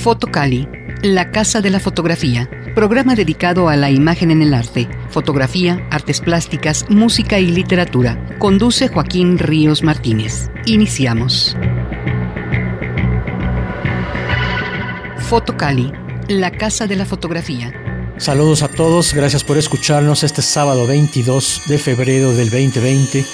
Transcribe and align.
Fotocali, 0.00 0.66
la 1.02 1.30
Casa 1.30 1.60
de 1.60 1.68
la 1.68 1.78
Fotografía, 1.78 2.48
programa 2.74 3.14
dedicado 3.14 3.68
a 3.68 3.76
la 3.76 3.90
imagen 3.90 4.30
en 4.30 4.40
el 4.40 4.54
arte, 4.54 4.88
fotografía, 5.10 5.86
artes 5.90 6.22
plásticas, 6.22 6.86
música 6.88 7.38
y 7.38 7.48
literatura. 7.48 8.38
Conduce 8.38 8.88
Joaquín 8.88 9.38
Ríos 9.38 9.82
Martínez. 9.82 10.48
Iniciamos. 10.64 11.54
Fotocali, 15.18 15.92
la 16.28 16.50
Casa 16.50 16.86
de 16.86 16.96
la 16.96 17.04
Fotografía. 17.04 17.70
Saludos 18.16 18.62
a 18.62 18.68
todos, 18.68 19.12
gracias 19.12 19.44
por 19.44 19.58
escucharnos 19.58 20.22
este 20.22 20.40
sábado 20.40 20.86
22 20.86 21.64
de 21.66 21.76
febrero 21.76 22.32
del 22.32 22.48
2020. 22.48 23.26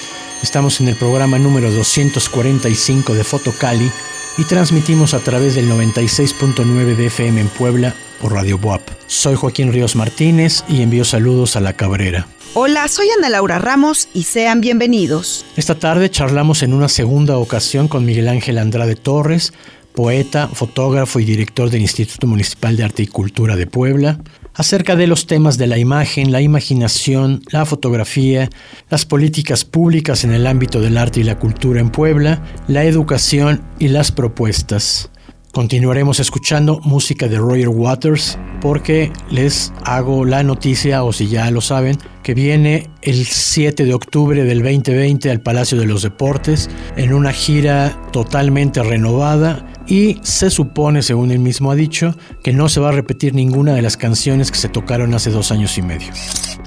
Estamos 0.43 0.81
en 0.81 0.89
el 0.89 0.97
programa 0.97 1.39
número 1.39 1.71
245 1.71 3.13
de 3.13 3.23
Fotocali 3.23 3.89
y 4.37 4.43
transmitimos 4.45 5.13
a 5.13 5.19
través 5.19 5.55
del 5.55 5.69
96.9 5.69 6.95
de 6.95 7.07
FM 7.07 7.41
en 7.41 7.47
Puebla 7.47 7.95
por 8.21 8.33
Radio 8.33 8.57
Boap. 8.57 8.81
Soy 9.07 9.35
Joaquín 9.35 9.73
Ríos 9.73 9.95
Martínez 9.95 10.63
y 10.67 10.81
envío 10.81 11.05
saludos 11.05 11.55
a 11.55 11.61
la 11.61 11.73
Cabrera. 11.73 12.27
Hola, 12.53 12.87
soy 12.87 13.07
Ana 13.17 13.29
Laura 13.29 13.59
Ramos 13.59 14.09
y 14.13 14.23
sean 14.23 14.61
bienvenidos. 14.61 15.45
Esta 15.55 15.75
tarde 15.75 16.09
charlamos 16.09 16.63
en 16.63 16.73
una 16.73 16.87
segunda 16.87 17.37
ocasión 17.37 17.87
con 17.87 18.05
Miguel 18.05 18.27
Ángel 18.27 18.57
Andrade 18.57 18.95
Torres, 18.95 19.53
poeta, 19.93 20.47
fotógrafo 20.47 21.19
y 21.19 21.25
director 21.25 21.69
del 21.69 21.81
Instituto 21.81 22.27
Municipal 22.27 22.77
de 22.77 22.83
Arte 22.83 23.03
y 23.03 23.07
Cultura 23.07 23.55
de 23.55 23.67
Puebla, 23.67 24.19
acerca 24.57 24.95
de 24.95 25.07
los 25.07 25.27
temas 25.27 25.57
de 25.57 25.67
la 25.67 25.77
imagen, 25.77 26.31
la 26.31 26.41
imaginación, 26.41 27.41
la 27.51 27.65
fotografía, 27.65 28.49
las 28.89 29.05
políticas 29.05 29.63
públicas 29.63 30.23
en 30.23 30.33
el 30.33 30.47
ámbito 30.47 30.81
del 30.81 30.97
arte 30.97 31.19
y 31.19 31.23
la 31.23 31.39
cultura 31.39 31.79
en 31.79 31.91
Puebla, 31.91 32.43
la 32.67 32.83
educación 32.83 33.63
y 33.77 33.87
las 33.87 34.11
propuestas. 34.11 35.11
Continuaremos 35.53 36.19
escuchando 36.19 36.79
música 36.83 37.27
de 37.27 37.37
Roger 37.37 37.69
Waters 37.69 38.37
porque 38.59 39.11
les 39.29 39.71
hago 39.83 40.25
la 40.25 40.43
noticia, 40.43 41.03
o 41.03 41.13
si 41.13 41.27
ya 41.27 41.49
lo 41.51 41.61
saben, 41.61 41.97
que 42.23 42.33
viene 42.33 42.89
el 43.01 43.25
7 43.25 43.85
de 43.85 43.93
octubre 43.93 44.43
del 44.43 44.61
2020 44.61 45.31
al 45.31 45.41
Palacio 45.41 45.79
de 45.79 45.85
los 45.85 46.01
Deportes 46.01 46.69
en 46.95 47.13
una 47.13 47.31
gira 47.31 47.99
totalmente 48.11 48.83
renovada 48.83 49.65
y 49.87 50.19
se 50.21 50.49
supone, 50.49 51.01
según 51.01 51.31
él 51.31 51.39
mismo 51.39 51.71
ha 51.71 51.75
dicho, 51.75 52.15
que 52.43 52.53
no 52.53 52.69
se 52.69 52.79
va 52.79 52.89
a 52.89 52.93
repetir 52.93 53.33
ninguna 53.33 53.73
de 53.73 53.81
las 53.81 53.97
canciones 53.97 54.51
que 54.51 54.57
se 54.57 54.69
tocaron 54.69 55.13
hace 55.13 55.31
dos 55.31 55.51
años 55.51 55.77
y 55.77 55.81
medio. 55.81 56.11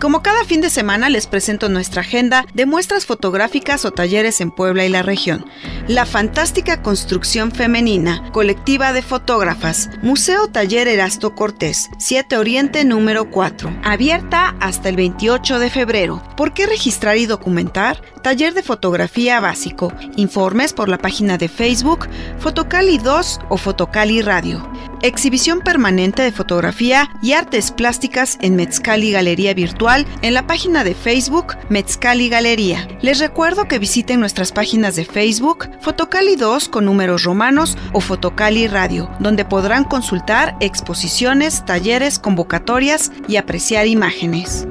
Como 0.00 0.22
cada 0.22 0.44
fin 0.44 0.62
de 0.62 0.70
semana 0.70 1.10
les 1.10 1.26
presento 1.26 1.68
nuestra 1.68 2.00
agenda 2.00 2.46
de 2.54 2.64
muestras 2.64 3.04
fotográficas 3.04 3.84
o 3.84 3.90
talleres 3.90 4.40
en 4.40 4.50
Puebla 4.50 4.86
y 4.86 4.88
la 4.88 5.02
región. 5.02 5.44
La 5.88 6.06
fantástica 6.06 6.80
construcción 6.80 7.52
femenina, 7.52 8.30
colectiva 8.32 8.94
de 8.94 9.02
fotógrafas, 9.02 9.90
Museo 10.02 10.48
Taller 10.48 10.88
Erasto 10.88 11.34
Cortés, 11.34 11.90
7 11.98 12.38
Oriente 12.38 12.84
número 12.86 13.30
4, 13.30 13.80
abierta 13.84 14.56
hasta 14.60 14.88
el 14.88 14.96
28 14.96 15.58
de 15.58 15.68
febrero. 15.68 16.22
¿Por 16.34 16.54
qué 16.54 16.66
registrar 16.66 17.18
y 17.18 17.26
documentar? 17.26 18.00
Taller 18.22 18.54
de 18.54 18.62
fotografía 18.62 19.40
básico. 19.40 19.92
Informes 20.16 20.72
por 20.72 20.88
la 20.88 20.98
página 20.98 21.36
de 21.36 21.48
Facebook 21.48 22.08
Fotocali 22.38 22.98
2 22.98 23.09
o 23.48 23.56
Fotocali 23.56 24.22
Radio. 24.22 24.64
Exhibición 25.02 25.62
permanente 25.62 26.22
de 26.22 26.30
fotografía 26.30 27.08
y 27.20 27.32
artes 27.32 27.72
plásticas 27.72 28.38
en 28.40 28.54
Metzcali 28.54 29.10
Galería 29.10 29.52
Virtual 29.52 30.06
en 30.22 30.32
la 30.32 30.46
página 30.46 30.84
de 30.84 30.94
Facebook 30.94 31.56
Metzcali 31.70 32.28
Galería. 32.28 32.86
Les 33.02 33.18
recuerdo 33.18 33.66
que 33.66 33.80
visiten 33.80 34.20
nuestras 34.20 34.52
páginas 34.52 34.94
de 34.94 35.04
Facebook 35.04 35.68
Fotocali 35.80 36.36
2 36.36 36.68
con 36.68 36.84
números 36.84 37.24
romanos 37.24 37.76
o 37.92 38.00
Fotocali 38.00 38.68
Radio, 38.68 39.10
donde 39.18 39.44
podrán 39.44 39.82
consultar 39.82 40.56
exposiciones, 40.60 41.64
talleres, 41.64 42.20
convocatorias 42.20 43.10
y 43.26 43.36
apreciar 43.36 43.88
imágenes. 43.88 44.68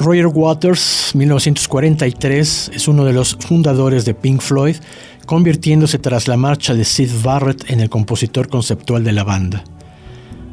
Roger 0.00 0.28
Waters, 0.28 1.12
1943, 1.14 2.70
es 2.74 2.88
uno 2.88 3.04
de 3.04 3.12
los 3.12 3.36
fundadores 3.36 4.06
de 4.06 4.14
Pink 4.14 4.40
Floyd, 4.40 4.76
convirtiéndose 5.30 6.00
tras 6.00 6.26
la 6.26 6.36
marcha 6.36 6.74
de 6.74 6.84
Sid 6.84 7.22
Barrett 7.22 7.70
en 7.70 7.78
el 7.78 7.88
compositor 7.88 8.48
conceptual 8.48 9.04
de 9.04 9.12
la 9.12 9.22
banda. 9.22 9.62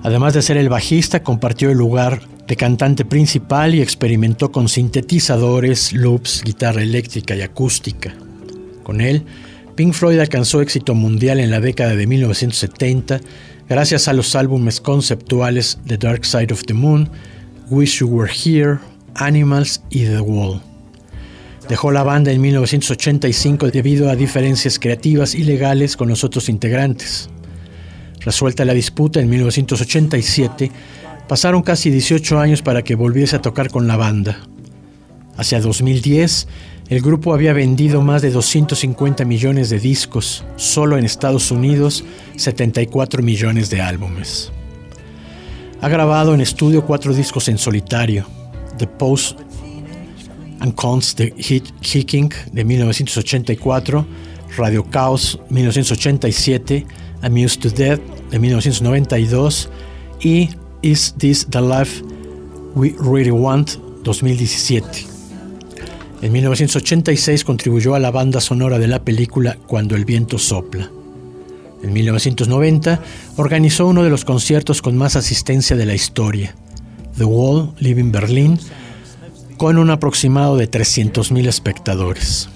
Además 0.04 0.36
de 0.36 0.44
ser 0.44 0.56
el 0.58 0.70
bajista, 0.70 1.24
compartió 1.24 1.72
el 1.72 1.80
lugar 1.80 2.22
de 2.48 2.56
cantante 2.56 3.04
principal 3.04 3.74
y 3.74 3.82
experimentó 3.82 4.52
con 4.52 4.70
sintetizadores, 4.70 5.94
loops, 5.94 6.44
guitarra 6.44 6.84
eléctrica 6.84 7.36
y 7.36 7.42
acústica. 7.42 8.14
Con 8.84 9.02
él, 9.02 9.24
Pink 9.74 9.94
Floyd 9.94 10.20
alcanzó 10.20 10.62
éxito 10.62 10.94
mundial 10.94 11.40
en 11.40 11.50
la 11.50 11.60
década 11.60 11.96
de 11.96 12.06
1970 12.06 13.22
gracias 13.68 14.08
a 14.08 14.14
los 14.14 14.36
álbumes 14.36 14.80
conceptuales 14.80 15.80
The 15.88 15.98
Dark 15.98 16.24
Side 16.24 16.54
of 16.54 16.66
the 16.68 16.76
Moon, 16.76 17.10
Wish 17.72 18.02
You 18.02 18.10
Were 18.10 18.32
Here, 18.32 18.78
Animals 19.16 19.82
y 19.90 20.06
The 20.06 20.20
Wall. 20.20 20.62
Dejó 21.70 21.92
la 21.92 22.04
banda 22.04 22.32
en 22.32 22.40
1985 22.40 23.70
debido 23.72 24.10
a 24.10 24.16
diferencias 24.16 24.80
creativas 24.80 25.36
y 25.36 25.44
legales 25.44 25.98
con 25.98 26.08
los 26.08 26.24
otros 26.24 26.48
integrantes. 26.48 27.30
Resuelta 28.22 28.64
la 28.64 28.74
disputa 28.74 29.20
en 29.20 29.30
1987, 29.30 30.72
pasaron 31.28 31.62
casi 31.62 31.90
18 31.90 32.40
años 32.40 32.62
para 32.62 32.84
que 32.84 32.96
volviese 32.96 33.36
a 33.36 33.42
tocar 33.42 33.70
con 33.70 33.88
la 33.88 33.98
banda. 33.98 34.40
Hacia 35.36 35.60
2010, 35.60 36.48
el 36.90 37.02
grupo 37.02 37.34
había 37.34 37.52
vendido 37.52 38.02
más 38.02 38.22
de 38.22 38.32
250 38.32 39.26
millones 39.26 39.70
de 39.70 39.80
discos, 39.80 40.46
solo 40.56 40.98
en 40.98 41.04
Estados 41.04 41.52
Unidos 41.52 42.06
74 42.38 43.22
millones 43.22 43.70
de 43.70 43.82
álbumes. 43.82 44.52
Ha 45.82 45.90
grabado 45.90 46.34
en 46.34 46.42
estudio 46.42 46.86
cuatro 46.86 47.14
discos 47.14 47.50
en 47.50 47.58
solitario, 47.58 48.26
The 48.78 48.88
Post 48.88 49.42
and 50.60 50.74
Cons 50.76 51.16
de 51.16 51.34
Hicking 51.38 52.32
de 52.52 52.64
1984, 52.64 54.06
Radio 54.58 54.84
Chaos 54.90 55.40
1987, 55.50 56.86
Amused 57.22 57.62
to 57.62 57.70
Death 57.70 58.00
de 58.32 58.40
1992 58.40 59.70
y 60.22 60.50
Is 60.82 61.16
This 61.18 61.48
the 61.50 61.62
Life 61.62 62.04
We 62.76 62.96
Really 63.00 63.32
Want 63.32 63.72
2017. 64.04 65.06
En 66.22 66.32
1986 66.32 67.44
contribuyó 67.44 67.94
a 67.94 68.00
la 68.00 68.12
banda 68.12 68.42
sonora 68.42 68.80
de 68.80 68.88
la 68.88 69.04
película 69.04 69.58
Cuando 69.68 69.96
el 69.96 70.06
viento 70.06 70.38
sopla. 70.38 70.90
En 71.84 71.94
1990 71.94 73.00
organizó 73.36 73.86
uno 73.86 74.04
de 74.04 74.10
los 74.10 74.26
conciertos 74.26 74.82
con 74.82 74.98
más 74.98 75.16
asistencia 75.16 75.76
de 75.76 75.86
la 75.86 75.94
historia, 75.94 76.56
The 77.18 77.24
Wall, 77.24 77.72
Live 77.80 78.02
in 78.02 78.12
Berlin, 78.12 78.60
con 79.58 79.80
un 79.80 79.90
aproximado 79.90 80.56
de 80.56 80.70
300.000 80.70 81.48
espectadores. 81.48 82.50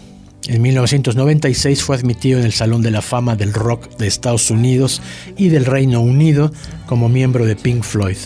En 0.47 0.61
1996 0.61 1.83
fue 1.83 1.95
admitido 1.95 2.39
en 2.39 2.45
el 2.45 2.53
Salón 2.53 2.81
de 2.81 2.91
la 2.91 3.01
Fama 3.01 3.35
del 3.35 3.53
Rock 3.53 3.97
de 3.97 4.07
Estados 4.07 4.51
Unidos 4.51 5.01
y 5.37 5.49
del 5.49 5.65
Reino 5.65 6.01
Unido 6.01 6.51
como 6.85 7.09
miembro 7.09 7.45
de 7.45 7.55
Pink 7.55 7.83
Floyd. 7.83 8.17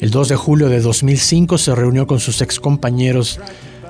El 0.00 0.10
2 0.10 0.28
de 0.28 0.36
julio 0.36 0.68
de 0.68 0.80
2005 0.80 1.58
se 1.58 1.74
reunió 1.74 2.06
con 2.06 2.20
sus 2.20 2.40
ex 2.40 2.60
compañeros 2.60 3.40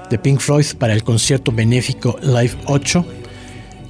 de 0.08 0.18
Pink 0.18 0.40
Floyd 0.40 0.66
para 0.78 0.92
el 0.92 1.02
concierto 1.02 1.52
benéfico 1.52 2.18
Live 2.22 2.56
8, 2.66 3.04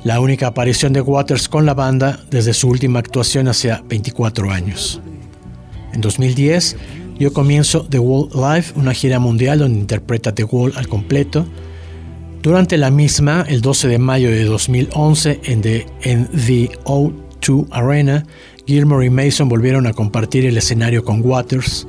la 0.05 0.21
única 0.21 0.49
aparición 0.49 0.93
de 0.93 1.01
Waters 1.01 1.49
con 1.49 1.67
la 1.67 1.75
banda 1.75 2.21
desde 2.31 2.55
su 2.55 2.69
última 2.69 3.01
actuación 3.01 3.49
hace 3.49 3.77
24 3.89 4.51
años. 4.51 5.01
En 5.93 6.01
2010 6.01 6.77
dio 7.19 7.33
comienzo 7.33 7.87
The 7.89 7.99
Wall 7.99 8.29
Live, 8.35 8.73
una 8.77 8.93
gira 8.93 9.19
mundial 9.19 9.61
donde 9.61 9.79
interpreta 9.79 10.35
The 10.35 10.45
Wall 10.45 10.73
al 10.77 10.89
completo. 10.89 11.47
Durante 12.43 12.77
la 12.77 12.91
misma, 12.91 13.45
el 13.49 13.61
12 13.61 13.89
de 13.89 13.99
mayo 13.99 14.31
de 14.31 14.45
2011, 14.45 15.41
en 15.45 15.61
The, 15.63 15.87
en 16.03 16.29
the 16.29 16.71
O2 16.85 17.67
Arena, 17.71 18.25
Gilmore 18.67 19.07
y 19.07 19.11
Mason 19.11 19.49
volvieron 19.49 19.87
a 19.87 19.93
compartir 19.93 20.45
el 20.45 20.57
escenario 20.57 21.05
con 21.05 21.25
Waters, 21.25 21.87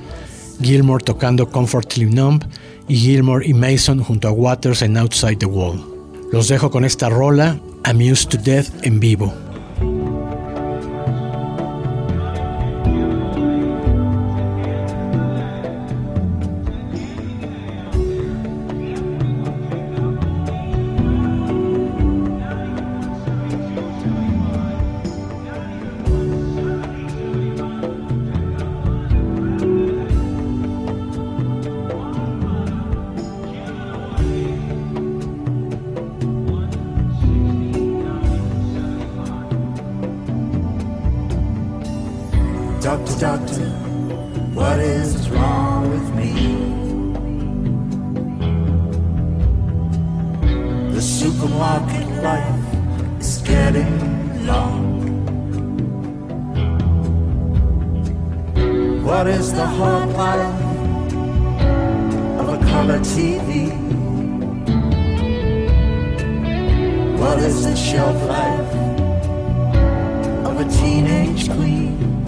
Gilmore 0.62 1.04
tocando 1.04 1.50
Comfortably 1.50 2.06
Numb 2.06 2.44
y 2.88 2.96
Gilmore 2.96 3.48
y 3.48 3.54
Mason 3.54 4.02
junto 4.02 4.28
a 4.28 4.32
Waters 4.32 4.82
en 4.82 4.98
Outside 4.98 5.38
the 5.38 5.46
Wall. 5.46 5.84
Los 6.32 6.48
dejo 6.48 6.72
con 6.72 6.86
esta 6.86 7.10
rola, 7.10 7.60
Amused 7.84 8.30
to 8.30 8.38
Death 8.38 8.68
en 8.84 9.00
vivo. 9.00 9.34
Color 62.78 63.00
TV? 63.00 63.72
What 67.18 67.40
is 67.40 67.64
the 67.64 67.76
shelf 67.76 68.20
life 68.30 68.74
of 70.46 70.56
a 70.64 70.68
teenage 70.80 71.50
queen? 71.50 72.27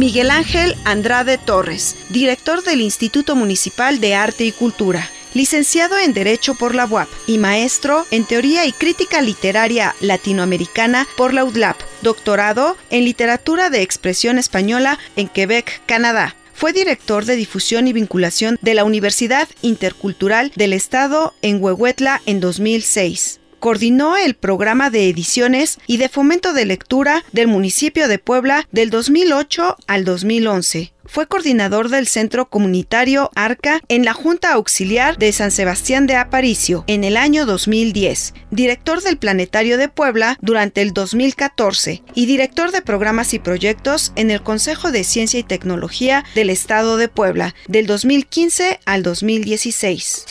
Miguel 0.00 0.30
Ángel 0.30 0.76
Andrade 0.86 1.36
Torres, 1.36 1.94
director 2.08 2.64
del 2.64 2.80
Instituto 2.80 3.36
Municipal 3.36 4.00
de 4.00 4.14
Arte 4.14 4.46
y 4.46 4.50
Cultura, 4.50 5.06
licenciado 5.34 5.98
en 5.98 6.14
Derecho 6.14 6.54
por 6.54 6.74
la 6.74 6.86
UAP 6.86 7.06
y 7.26 7.36
maestro 7.36 8.06
en 8.10 8.24
Teoría 8.24 8.64
y 8.64 8.72
Crítica 8.72 9.20
Literaria 9.20 9.94
Latinoamericana 10.00 11.06
por 11.18 11.34
la 11.34 11.44
UDLAP, 11.44 11.76
doctorado 12.00 12.78
en 12.88 13.04
Literatura 13.04 13.68
de 13.68 13.82
Expresión 13.82 14.38
Española 14.38 14.98
en 15.16 15.28
Quebec, 15.28 15.82
Canadá. 15.84 16.34
Fue 16.54 16.72
director 16.72 17.26
de 17.26 17.36
difusión 17.36 17.86
y 17.86 17.92
vinculación 17.92 18.56
de 18.62 18.72
la 18.72 18.84
Universidad 18.84 19.50
Intercultural 19.60 20.50
del 20.56 20.72
Estado 20.72 21.34
en 21.42 21.62
Huehuetla 21.62 22.22
en 22.24 22.40
2006 22.40 23.39
coordinó 23.60 24.16
el 24.16 24.34
programa 24.34 24.90
de 24.90 25.08
ediciones 25.08 25.78
y 25.86 25.98
de 25.98 26.08
fomento 26.08 26.52
de 26.52 26.64
lectura 26.64 27.24
del 27.30 27.46
municipio 27.46 28.08
de 28.08 28.18
Puebla 28.18 28.66
del 28.72 28.90
2008 28.90 29.76
al 29.86 30.04
2011. 30.04 30.92
Fue 31.12 31.26
coordinador 31.26 31.88
del 31.88 32.06
Centro 32.06 32.48
Comunitario 32.48 33.32
Arca 33.34 33.80
en 33.88 34.04
la 34.04 34.12
Junta 34.12 34.52
Auxiliar 34.52 35.18
de 35.18 35.32
San 35.32 35.50
Sebastián 35.50 36.06
de 36.06 36.14
Aparicio 36.14 36.84
en 36.86 37.02
el 37.02 37.16
año 37.16 37.46
2010, 37.46 38.32
director 38.52 39.02
del 39.02 39.18
Planetario 39.18 39.76
de 39.76 39.88
Puebla 39.88 40.38
durante 40.40 40.82
el 40.82 40.92
2014 40.92 42.04
y 42.14 42.26
director 42.26 42.70
de 42.70 42.80
programas 42.80 43.34
y 43.34 43.40
proyectos 43.40 44.12
en 44.14 44.30
el 44.30 44.40
Consejo 44.42 44.92
de 44.92 45.02
Ciencia 45.02 45.40
y 45.40 45.42
Tecnología 45.42 46.24
del 46.36 46.48
Estado 46.48 46.96
de 46.96 47.08
Puebla 47.08 47.56
del 47.66 47.88
2015 47.88 48.78
al 48.84 49.02
2016. 49.02 50.26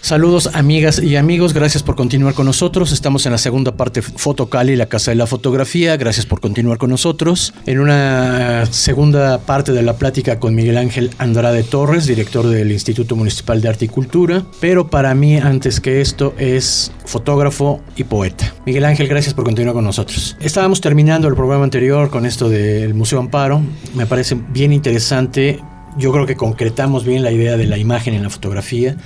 Saludos 0.00 0.50
amigas 0.54 1.02
y 1.02 1.16
amigos, 1.16 1.52
gracias 1.52 1.82
por 1.82 1.96
continuar 1.96 2.34
con 2.34 2.46
nosotros. 2.46 2.92
Estamos 2.92 3.26
en 3.26 3.32
la 3.32 3.38
segunda 3.38 3.76
parte 3.76 4.00
Fotocali, 4.00 4.76
la 4.76 4.86
Casa 4.86 5.10
de 5.10 5.16
la 5.16 5.26
Fotografía. 5.26 5.96
Gracias 5.96 6.24
por 6.24 6.40
continuar 6.40 6.78
con 6.78 6.90
nosotros. 6.90 7.52
En 7.66 7.78
una 7.80 8.66
segunda 8.66 9.38
parte 9.38 9.72
de 9.72 9.82
la 9.82 9.96
plática 9.96 10.17
con 10.40 10.54
Miguel 10.54 10.78
Ángel 10.78 11.10
Andrade 11.18 11.62
Torres, 11.62 12.06
director 12.06 12.44
del 12.44 12.72
Instituto 12.72 13.14
Municipal 13.14 13.60
de 13.60 13.68
Arte 13.68 13.84
y 13.84 13.88
Cultura. 13.88 14.44
Pero 14.60 14.90
para 14.90 15.14
mí, 15.14 15.36
antes 15.36 15.80
que 15.80 16.00
esto, 16.00 16.34
es 16.38 16.90
fotógrafo 17.04 17.80
y 17.94 18.02
poeta. 18.02 18.52
Miguel 18.66 18.84
Ángel, 18.84 19.06
gracias 19.06 19.32
por 19.32 19.44
continuar 19.44 19.74
con 19.74 19.84
nosotros. 19.84 20.36
Estábamos 20.40 20.80
terminando 20.80 21.28
el 21.28 21.34
programa 21.34 21.62
anterior 21.62 22.10
con 22.10 22.26
esto 22.26 22.48
del 22.48 22.94
Museo 22.94 23.20
Amparo. 23.20 23.62
Me 23.94 24.06
parece 24.06 24.36
bien 24.50 24.72
interesante. 24.72 25.60
Yo 25.96 26.10
creo 26.10 26.26
que 26.26 26.34
concretamos 26.34 27.04
bien 27.04 27.22
la 27.22 27.30
idea 27.30 27.56
de 27.56 27.66
la 27.66 27.78
imagen 27.78 28.12
en 28.14 28.24
la 28.24 28.30
fotografía. 28.30 28.96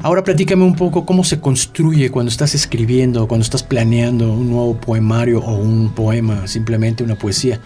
Ahora 0.00 0.24
platícame 0.24 0.64
un 0.64 0.74
poco 0.74 1.06
cómo 1.06 1.22
se 1.22 1.38
construye 1.38 2.10
cuando 2.10 2.30
estás 2.30 2.56
escribiendo, 2.56 3.28
cuando 3.28 3.44
estás 3.44 3.62
planeando 3.62 4.32
un 4.32 4.50
nuevo 4.50 4.76
poemario 4.80 5.38
o 5.38 5.54
un 5.54 5.94
poema, 5.94 6.48
simplemente 6.48 7.04
una 7.04 7.14
poesía. 7.14 7.60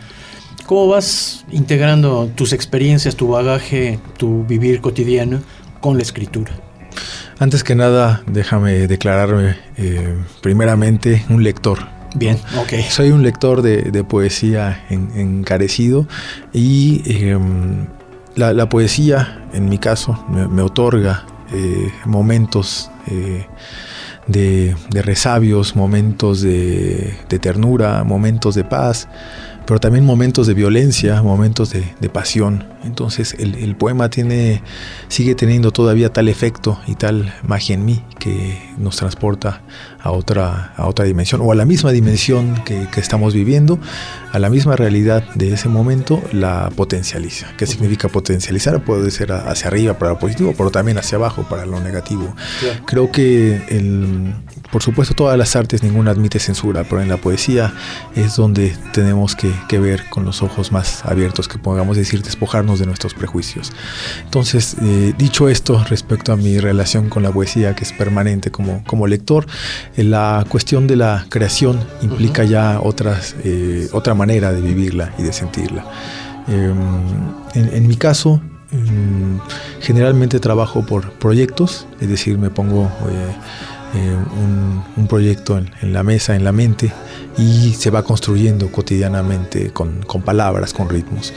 ¿Cómo 0.73 0.89
vas 0.89 1.45
integrando 1.53 2.31
tus 2.35 2.55
experiencias, 2.55 3.15
tu 3.15 3.29
bagaje, 3.29 3.99
tu 4.17 4.47
vivir 4.47 4.81
cotidiano 4.81 5.43
con 5.83 5.99
la 5.99 6.03
escritura? 6.03 6.51
Antes 7.39 7.63
que 7.63 7.75
nada, 7.75 8.23
déjame 8.27 8.87
declararme 8.87 9.59
eh, 9.77 10.17
primeramente 10.41 11.27
un 11.29 11.45
lector. 11.45 11.79
Bien, 12.15 12.39
ok. 12.59 12.89
Soy 12.89 13.11
un 13.11 13.23
lector 13.23 13.61
de, 13.61 14.03
poesía 14.05 14.83
encarecido 14.89 16.09
y 16.55 17.03
em, 17.05 17.89
la, 18.35 18.67
poesía, 18.71 19.45
en 19.53 19.69
mi 19.69 19.77
caso, 19.77 20.25
me 20.31 20.63
otorga 20.63 21.27
eh, 21.53 21.93
momentos 22.07 22.91
eh, 23.09 23.45
de, 24.27 25.03
resabios, 25.03 25.77
momentos 25.77 26.43
de, 26.43 27.15
ternura, 27.41 28.05
momentos 28.05 28.55
de 28.55 28.65
paz, 28.65 29.09
pero 29.67 29.81
también 29.81 30.05
momentos 30.05 30.47
de 30.47 30.55
violencia, 30.55 31.23
momentos 31.23 31.71
de, 31.71 31.83
pasión. 32.13 32.65
Entonces 32.85 33.35
el, 33.39 33.75
poema 33.77 34.11
tiene, 34.11 34.63
sigue 35.09 35.35
teniendo 35.35 35.71
todavía 35.71 36.13
tal 36.13 36.29
efecto 36.29 36.79
y 36.87 36.95
tal 36.95 37.33
magia 37.43 37.75
en 37.75 37.85
mí 37.85 38.05
que 38.19 38.61
nos 38.77 38.97
transporta 38.97 39.63
a 40.01 40.11
otra, 40.11 40.75
a 40.77 40.87
otra 40.87 41.05
dimensión 41.05 41.41
o 41.43 41.53
a 41.53 41.55
la 41.55 41.65
misma 41.65 41.93
dimensión 41.93 42.63
que, 42.65 42.87
estamos 42.97 43.35
viviendo, 43.35 43.79
a 44.33 44.39
la 44.39 44.51
misma 44.51 44.77
realidad 44.77 45.25
de 45.35 45.53
ese 45.53 45.69
momento, 45.69 46.23
la 46.33 46.71
potencializa. 46.77 47.49
¿Qué 47.57 47.67
significa 47.67 48.09
potencializar? 48.09 48.85
Puede 48.85 49.11
ser 49.11 49.33
hacia 49.33 49.69
arriba 49.69 49.99
para 49.99 50.13
lo 50.13 50.19
positivo, 50.19 50.55
pero 50.57 50.71
también 50.71 50.99
hacia 50.99 51.17
abajo 51.17 51.47
para 51.49 51.67
lo 51.67 51.81
negativo. 51.81 52.35
Creo 52.87 53.11
que 53.11 53.65
el, 53.69 54.35
por 54.71 54.83
supuesto, 54.83 55.15
todas 55.15 55.37
las 55.37 55.55
artes 55.55 55.83
ninguna 55.83 56.13
admite 56.13 56.39
censura, 56.39 56.85
pero 56.89 57.03
en 57.03 57.09
la 57.09 57.19
poesía 57.19 57.75
es 58.17 58.37
donde 58.37 58.75
tenemos 58.93 59.37
que, 59.37 59.53
ver 59.79 60.09
con 60.09 60.25
los 60.25 60.43
ojos 60.43 60.73
más 60.73 61.05
abiertos, 61.05 61.49
que 61.49 61.59
podamos 61.59 61.97
decir, 61.97 62.23
despojarnos 62.23 62.79
de 62.79 62.87
nuestros 62.87 63.15
prejuicios. 63.15 63.73
Entonces, 64.25 64.77
eh, 64.83 65.15
dicho 65.17 65.49
esto, 65.49 65.83
respecto 65.89 66.33
a 66.33 66.37
mi 66.37 66.59
relación 66.59 67.09
con 67.09 67.23
la 67.23 67.33
poesía, 67.33 67.75
que 67.75 67.85
es 67.85 67.93
permanente 67.93 68.51
como, 68.51 68.85
como 68.85 69.07
lector, 69.07 69.47
eh, 69.97 70.05
la 70.05 70.45
cuestión 70.49 70.87
de 70.87 70.97
la 70.97 71.27
creación 71.29 71.81
implica 72.03 72.45
ya 72.45 72.81
otras, 72.81 73.35
eh, 73.45 73.89
otra 73.93 74.15
manera 74.15 74.53
de 74.53 74.61
vivirla 74.61 75.13
y 75.19 75.23
de 75.23 75.33
sentirla. 75.33 75.85
Em, 76.49 76.77
en, 77.55 77.87
mi 77.87 77.97
caso, 77.97 78.43
mm, 78.73 79.39
generalmente 79.81 80.41
trabajo 80.41 80.85
por 80.85 81.13
proyectos, 81.13 81.87
es 82.01 82.09
decir, 82.09 82.37
me 82.39 82.51
pongo 82.51 82.91
eh, 83.09 83.33
un, 83.95 85.07
proyecto 85.07 85.59
en, 85.59 85.93
la 85.93 86.03
mesa, 86.03 86.35
en 86.35 86.45
la 86.45 86.53
mente, 86.53 86.93
y 87.37 87.75
se 87.75 87.91
va 87.91 88.03
construyendo 88.03 88.71
cotidianamente 88.71 89.71
con, 89.71 90.01
palabras, 90.25 90.73
con 90.73 90.89
ritmos. 90.89 91.33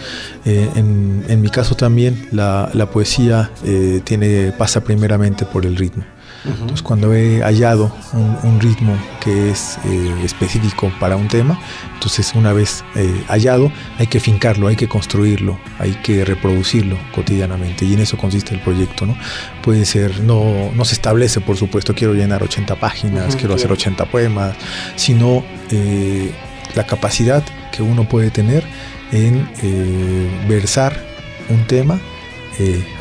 Eh, 0.45 0.69
en, 0.75 1.41
mi 1.41 1.49
caso 1.49 1.75
también 1.75 2.27
la, 2.31 2.89
poesía 2.91 3.51
eh, 3.63 4.53
pasa 4.57 4.83
primeramente 4.83 5.45
por 5.45 5.65
el 5.65 5.75
ritmo. 5.75 6.03
Entonces, 6.47 6.81
cuando 6.81 7.13
he 7.13 7.41
hallado 7.41 7.91
un, 8.13 8.59
ritmo 8.59 8.97
que 9.19 9.49
es 9.49 9.77
eh, 9.85 10.15
específico 10.23 10.91
para 10.99 11.17
un 11.17 11.27
tema, 11.27 11.59
entonces 11.93 12.33
una 12.35 12.53
vez 12.53 12.83
eh, 12.95 13.23
hallado, 13.27 13.71
hay 13.97 14.07
que 14.07 14.19
fincarlo, 14.19 14.67
hay 14.67 14.75
que 14.75 14.87
construirlo, 14.87 15.59
hay 15.79 15.93
que 16.03 16.23
reproducirlo 16.23 16.97
cotidianamente. 17.13 17.85
Y 17.85 17.93
en 17.93 18.01
eso 18.01 18.17
consiste 18.17 18.53
el 18.53 18.61
proyecto, 18.61 19.05
¿no? 19.05 19.17
Puede 19.61 19.85
ser, 19.85 20.21
no, 20.21 20.71
no 20.73 20.85
se 20.85 20.93
establece, 20.93 21.41
por 21.41 21.57
supuesto, 21.57 21.93
quiero 21.93 22.13
llenar 22.13 22.43
80 22.43 22.75
páginas, 22.75 23.35
quiero 23.35 23.55
hacer 23.55 23.71
80 23.71 24.05
poemas, 24.05 24.55
sino 24.95 25.43
eh, 25.71 26.31
la 26.75 26.85
capacidad 26.85 27.43
que 27.71 27.81
uno 27.81 28.07
puede 28.07 28.29
tener 28.29 28.63
en 29.11 29.47
versar 30.47 31.03
un 31.49 31.65
tema 31.67 31.99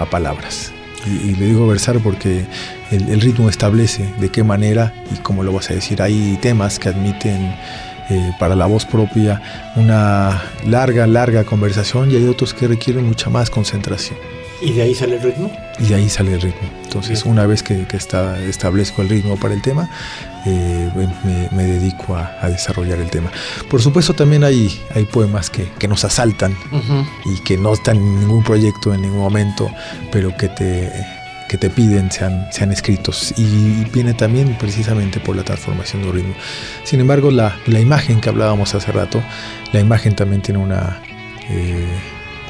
a 0.00 0.04
palabras. 0.06 0.72
y, 1.06 1.34
le 1.34 1.46
digo 1.46 1.66
versar 1.66 1.98
porque 2.00 2.46
el, 2.90 3.20
ritmo 3.20 3.48
establece 3.48 4.12
de 4.18 4.28
qué 4.30 4.44
manera 4.44 4.92
y 5.12 5.18
cómo 5.18 5.42
lo 5.42 5.52
vas 5.52 5.70
a 5.70 5.74
decir. 5.74 6.02
Hay 6.02 6.38
temas 6.40 6.78
que 6.78 6.88
admiten 6.90 7.54
eh, 8.10 8.32
para 8.38 8.54
la 8.54 8.66
voz 8.66 8.84
propia 8.84 9.40
una 9.76 10.42
larga, 10.66 11.06
larga 11.06 11.44
conversación 11.44 12.10
y 12.10 12.16
hay 12.16 12.26
otros 12.26 12.52
que 12.52 12.68
requieren 12.68 13.06
mucha 13.06 13.30
más 13.30 13.50
concentración. 13.50 14.18
¿Y 14.60 14.72
de 14.72 14.82
ahí 14.82 14.94
sale 14.94 15.16
el 15.16 15.22
ritmo? 15.22 15.50
Y 15.78 15.84
de 15.86 15.94
ahí 15.96 16.08
sale 16.08 16.34
el 16.34 16.40
ritmo. 16.40 16.68
Entonces, 16.84 17.24
una 17.24 17.44
vez 17.46 17.62
que, 17.62 17.86
está, 17.92 18.40
establezco 18.40 19.02
el 19.02 19.08
ritmo 19.08 19.36
para 19.36 19.52
el 19.52 19.60
tema, 19.60 19.90
eh, 20.46 20.90
me, 21.52 21.64
dedico 21.64 22.16
a, 22.16 22.48
desarrollar 22.48 22.98
el 22.98 23.10
tema. 23.10 23.30
Por 23.68 23.82
supuesto, 23.82 24.14
también 24.14 24.44
hay, 24.44 24.80
hay 24.94 25.04
poemas 25.04 25.50
que, 25.50 25.68
nos 25.88 26.04
asaltan 26.04 26.56
y 27.26 27.42
que 27.42 27.58
no 27.58 27.74
están 27.74 27.96
en 27.96 28.20
ningún 28.20 28.42
proyecto 28.42 28.94
en 28.94 29.02
ningún 29.02 29.18
momento, 29.18 29.70
pero 30.10 30.34
que 30.36 30.48
te 30.48 31.23
que 31.54 31.68
te 31.68 31.70
piden 31.70 32.10
sean, 32.10 32.48
sean 32.50 32.72
escritos 32.72 33.32
y 33.36 33.84
viene 33.92 34.12
también 34.12 34.56
precisamente 34.58 35.20
por 35.20 35.36
la 35.36 35.44
transformación 35.44 36.02
de 36.02 36.08
un 36.08 36.14
ritmo. 36.16 36.34
Sin 36.82 36.98
embargo, 36.98 37.30
la, 37.30 37.56
la 37.66 37.78
imagen 37.78 38.20
que 38.20 38.28
hablábamos 38.28 38.74
hace 38.74 38.90
rato, 38.90 39.22
la 39.72 39.78
imagen 39.78 40.16
también 40.16 40.42
tiene 40.42 40.58
una 40.58 41.00
eh, 41.48 41.86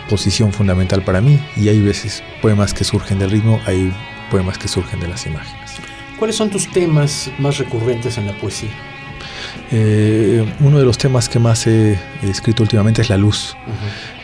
posición 0.09 0.55
fundamental 0.55 1.03
para 1.03 1.21
mí 1.21 1.39
y 1.55 1.69
hay 1.69 1.83
veces 1.83 2.23
poemas 2.41 2.73
que 2.73 2.83
surgen 2.85 3.19
del 3.19 3.31
ritmo, 3.31 3.61
hay 3.67 3.93
poemas 4.31 4.57
que 4.57 4.69
surgen 4.69 4.99
de 5.01 5.09
las 5.09 5.27
imágenes. 5.27 5.73
¿Cuáles 6.19 6.37
son 6.37 6.49
tus 6.49 6.73
temas 6.73 7.31
más 7.39 7.59
recurrentes 7.59 8.17
en 8.17 8.25
la 8.25 8.33
poesía? 8.33 8.71
Eh, 9.71 10.51
uno 10.61 10.79
de 10.79 10.87
los 10.87 10.97
temas 10.97 11.29
que 11.29 11.39
más 11.39 11.67
he 11.67 11.99
escrito 12.23 12.63
últimamente 12.63 13.03
es 13.03 13.11
la 13.11 13.19
luz. 13.19 13.55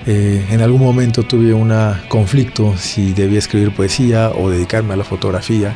Eh, 0.07 0.47
en 0.51 0.63
algún 0.63 0.81
momento 0.81 1.23
tuve 1.25 1.53
un 1.53 1.71
conflicto 2.09 2.75
si 2.77 3.13
debía 3.13 3.39
escribir 3.39 3.75
poesía 3.75 4.31
o 4.31 4.49
dedicarme 4.49 4.95
a 4.95 4.97
la 4.97 5.05
fotografía 5.05 5.75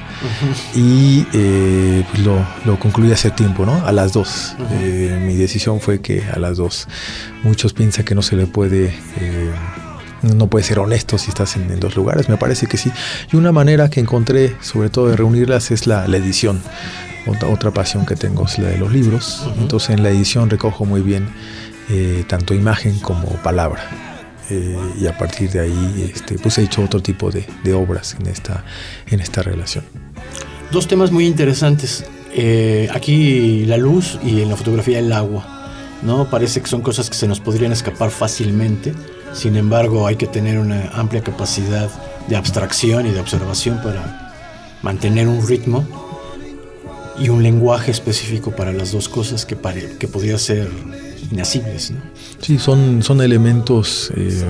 y 0.74 1.26
eh, 1.34 2.04
pues 2.10 2.24
lo, 2.24 2.44
lo, 2.64 2.78
concluí 2.78 3.12
hace 3.12 3.30
tiempo, 3.30 3.66
¿no? 3.66 3.84
A 3.84 3.92
las 3.92 4.12
dos. 4.12 4.56
mi 5.20 5.34
decisión 5.34 5.80
fue 5.80 6.00
que 6.00 6.22
a 6.24 6.38
las 6.38 6.56
dos. 6.56 6.88
Muchos 7.42 7.74
piensan 7.74 8.04
que 8.04 8.14
no 8.14 8.22
se 8.22 8.36
le 8.36 8.46
puede 8.46 8.94
no 10.32 10.46
puede 10.48 10.64
ser 10.64 10.78
honesto 10.78 11.18
si 11.18 11.28
estás 11.28 11.56
en, 11.56 11.78
dos 11.78 11.96
lugares, 11.96 12.28
me 12.28 12.36
parece 12.36 12.66
que 12.66 12.76
sí. 12.76 12.90
Y 13.32 13.36
una 13.36 13.52
manera 13.52 13.90
que 13.90 14.00
encontré, 14.00 14.56
sobre 14.60 14.88
todo 14.88 15.08
de 15.08 15.16
reunirlas, 15.16 15.70
es 15.70 15.86
la, 15.86 16.04
edición. 16.06 16.62
Otra, 17.26 17.70
pasión 17.70 18.04
que 18.04 18.16
tengo 18.16 18.44
es 18.46 18.58
la 18.58 18.68
de 18.68 18.78
los 18.78 18.92
libros. 18.92 19.48
Entonces 19.58 19.90
en 19.90 20.02
la 20.02 20.10
edición 20.10 20.50
recojo 20.50 20.84
muy 20.84 21.00
bien 21.00 21.28
eh, 21.90 22.24
tanto 22.28 22.54
imagen 22.54 22.98
como 23.00 23.28
palabra. 23.42 24.03
Eh, 24.50 24.76
y 25.00 25.06
a 25.06 25.16
partir 25.16 25.50
de 25.50 25.60
ahí 25.60 26.12
este, 26.14 26.38
pues 26.38 26.58
he 26.58 26.62
hecho 26.62 26.82
otro 26.82 27.00
tipo 27.00 27.30
de, 27.30 27.46
obras 27.72 28.16
en 28.20 28.26
esta, 28.26 28.64
en 29.08 29.20
esta 29.20 29.42
relación. 29.42 29.84
Dos 30.70 30.86
temas 30.86 31.10
muy 31.10 31.26
interesantes. 31.26 32.04
Eh, 32.34 32.88
aquí 32.92 33.64
la 33.66 33.76
luz 33.76 34.18
y 34.22 34.42
en 34.42 34.48
la 34.48 34.56
fotografía 34.56 34.98
el 34.98 35.12
agua. 35.12 35.50
¿no? 36.02 36.28
Parece 36.28 36.60
que 36.60 36.66
son 36.66 36.82
cosas 36.82 37.08
que 37.08 37.16
se 37.16 37.26
nos 37.26 37.40
podrían 37.40 37.72
escapar 37.72 38.10
fácilmente 38.10 38.92
sin 39.34 39.56
embargo, 39.56 40.06
hay 40.06 40.14
que 40.14 40.28
tener 40.28 40.58
una 40.58 40.90
amplia 40.94 41.22
capacidad 41.22 41.90
de 42.28 42.36
abstracción 42.36 43.06
y 43.06 43.10
de 43.10 43.18
observación 43.18 43.82
para 43.82 44.32
mantener 44.80 45.26
un 45.26 45.46
ritmo 45.46 45.84
y 47.18 47.28
un 47.28 47.42
lenguaje 47.42 47.90
específico 47.90 48.52
para 48.52 48.72
las 48.72 48.92
dos 48.92 49.08
cosas 49.08 49.44
que, 49.44 49.56
que 49.98 50.08
podría 50.08 50.38
ser 50.38 50.70
inacibles. 51.30 51.90
¿no? 51.90 52.00
Sí, 52.40 52.58
son, 52.58 53.02
son 53.02 53.20
elementos 53.20 54.12
eh, 54.16 54.44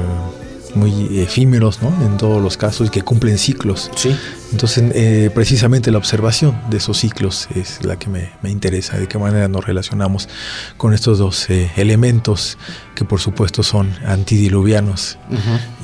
muy 0.75 1.21
efímeros 1.21 1.83
¿no? 1.83 1.89
en 2.05 2.17
todos 2.17 2.43
los 2.43 2.57
casos 2.57 2.89
y 2.89 2.91
que 2.91 3.03
cumplen 3.03 3.39
ciclos. 3.39 3.91
Sí. 3.95 4.17
Entonces, 4.53 4.85
eh, 4.95 5.31
precisamente 5.35 5.91
la 5.91 5.99
observación 5.99 6.59
de 6.71 6.79
esos 6.79 6.99
ciclos 6.99 7.49
es 7.55 7.85
la 7.85 7.99
que 7.99 8.09
me, 8.09 8.31
interesa, 8.45 8.99
de 8.99 9.07
qué 9.07 9.19
manera 9.19 9.49
nos 9.49 9.65
relacionamos 9.65 10.29
con 10.77 10.95
estos 10.95 11.19
dos 11.19 11.49
eh, 11.51 11.71
elementos 11.77 12.59
que 12.95 13.05
por 13.05 13.21
supuesto 13.21 13.63
son 13.63 13.93
antidiluvianos 14.07 15.19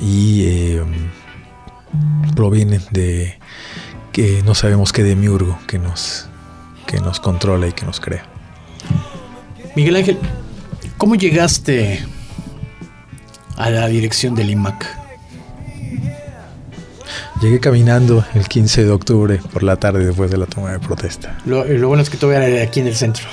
y 0.01 0.43
eh, 0.45 0.83
provienen 2.35 2.81
de 2.91 3.39
que 4.11 4.41
no 4.43 4.55
sabemos 4.55 4.91
qué 4.91 5.03
demiurgo 5.03 5.57
que 5.67 5.79
nos, 5.79 6.27
que 6.85 6.99
nos 6.99 7.19
controla 7.19 7.67
y 7.67 7.73
que 7.73 7.85
nos 7.85 7.99
crea. 7.99 8.25
Miguel 9.75 9.95
Ángel, 9.95 10.17
¿cómo 11.01 11.15
llegaste 11.15 11.99
a 13.57 13.71
la 13.71 13.87
dirección 13.87 14.35
del 14.35 14.51
IMAC? 14.51 14.85
Llegué 17.41 17.59
caminando 17.59 18.23
el 18.35 18.47
15 18.47 18.85
de 18.85 18.91
octubre 18.91 19.41
por 19.51 19.63
la 19.63 19.77
tarde 19.77 20.05
después 20.05 20.29
de 20.29 20.37
la 20.37 20.45
toma 20.45 20.73
de 20.73 20.79
protesta. 20.79 21.39
Lo, 21.47 21.65
bueno 21.87 22.03
es 22.03 22.11
que 22.11 22.17
todavía 22.17 22.47
era 22.47 22.63
aquí 22.63 22.81
en 22.81 22.87
el 22.87 22.95
centro, 22.95 23.25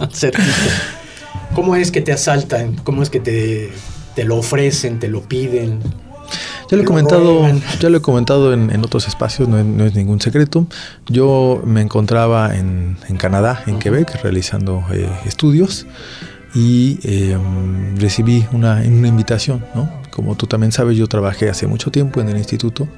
¿Cómo 1.54 1.76
es 1.76 1.90
que 1.90 2.00
te 2.00 2.10
asaltan? 2.10 2.76
¿Cómo 2.84 3.02
es 3.02 3.10
que 3.10 3.20
te, 3.20 3.70
te 4.14 4.24
lo 4.24 4.36
ofrecen, 4.38 4.98
te 4.98 5.08
lo 5.08 5.20
piden? 5.20 5.80
Ya 6.70 6.76
lo 6.78 6.84
he 6.84 6.86
comentado, 6.86 7.46
ya 7.80 7.90
lo 7.90 7.98
he 7.98 8.02
comentado 8.02 8.54
en, 8.54 8.82
otros 8.82 9.08
espacios, 9.08 9.46
no 9.46 9.84
es, 9.84 9.94
ningún 9.94 10.22
secreto. 10.22 10.66
Yo 11.06 11.60
me 11.66 11.82
encontraba 11.82 12.56
en, 12.56 12.96
Canadá, 13.18 13.62
en 13.66 13.78
Quebec, 13.78 14.22
realizando 14.22 14.84
eh, 14.90 15.06
estudios 15.26 15.86
y 16.54 16.98
em, 17.02 17.96
recibí 17.98 18.46
una, 18.52 18.76
una 18.76 19.08
invitación, 19.08 19.64
¿no? 19.74 19.90
Como 20.10 20.34
tú 20.34 20.46
también 20.46 20.72
sabes, 20.72 20.96
yo 20.96 21.06
trabajé 21.06 21.48
hace 21.48 21.66
mucho 21.66 21.90
tiempo 21.90 22.20
en 22.20 22.28
el 22.28 22.38
instituto, 22.38 22.88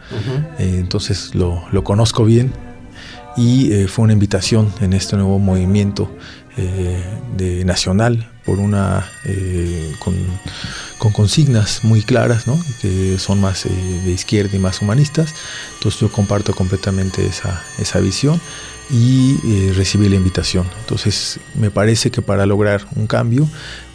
eh, 0.58 0.76
entonces 0.78 1.34
lo, 1.34 1.62
lo, 1.70 1.84
conozco 1.84 2.24
bien 2.24 2.52
y 3.36 3.72
eh, 3.72 3.88
fue 3.88 4.04
una 4.04 4.14
invitación 4.14 4.72
en 4.80 4.92
este 4.94 5.16
nuevo 5.16 5.38
movimiento 5.38 6.10
eh, 6.56 7.02
de 7.36 7.64
nacional 7.64 8.30
por 8.44 8.58
una 8.58 9.06
con, 9.98 10.14
con, 10.98 11.12
consignas 11.12 11.84
muy 11.84 12.02
claras, 12.02 12.46
¿no? 12.46 12.58
que 12.80 13.18
son 13.18 13.40
más 13.40 13.64
de 13.64 14.10
izquierda 14.10 14.56
y 14.56 14.58
más 14.58 14.80
humanistas. 14.80 15.34
Entonces 15.74 16.00
yo 16.00 16.10
comparto 16.10 16.54
completamente 16.54 17.26
esa, 17.26 17.62
esa 17.78 18.00
visión 18.00 18.40
y 18.92 19.36
eh, 19.44 19.72
recibí 19.74 20.08
la 20.08 20.16
invitación. 20.16 20.66
Entonces 20.80 21.40
me 21.54 21.70
parece 21.70 22.10
que 22.10 22.22
para 22.22 22.46
lograr 22.46 22.86
un 22.96 23.06
cambio, 23.06 23.48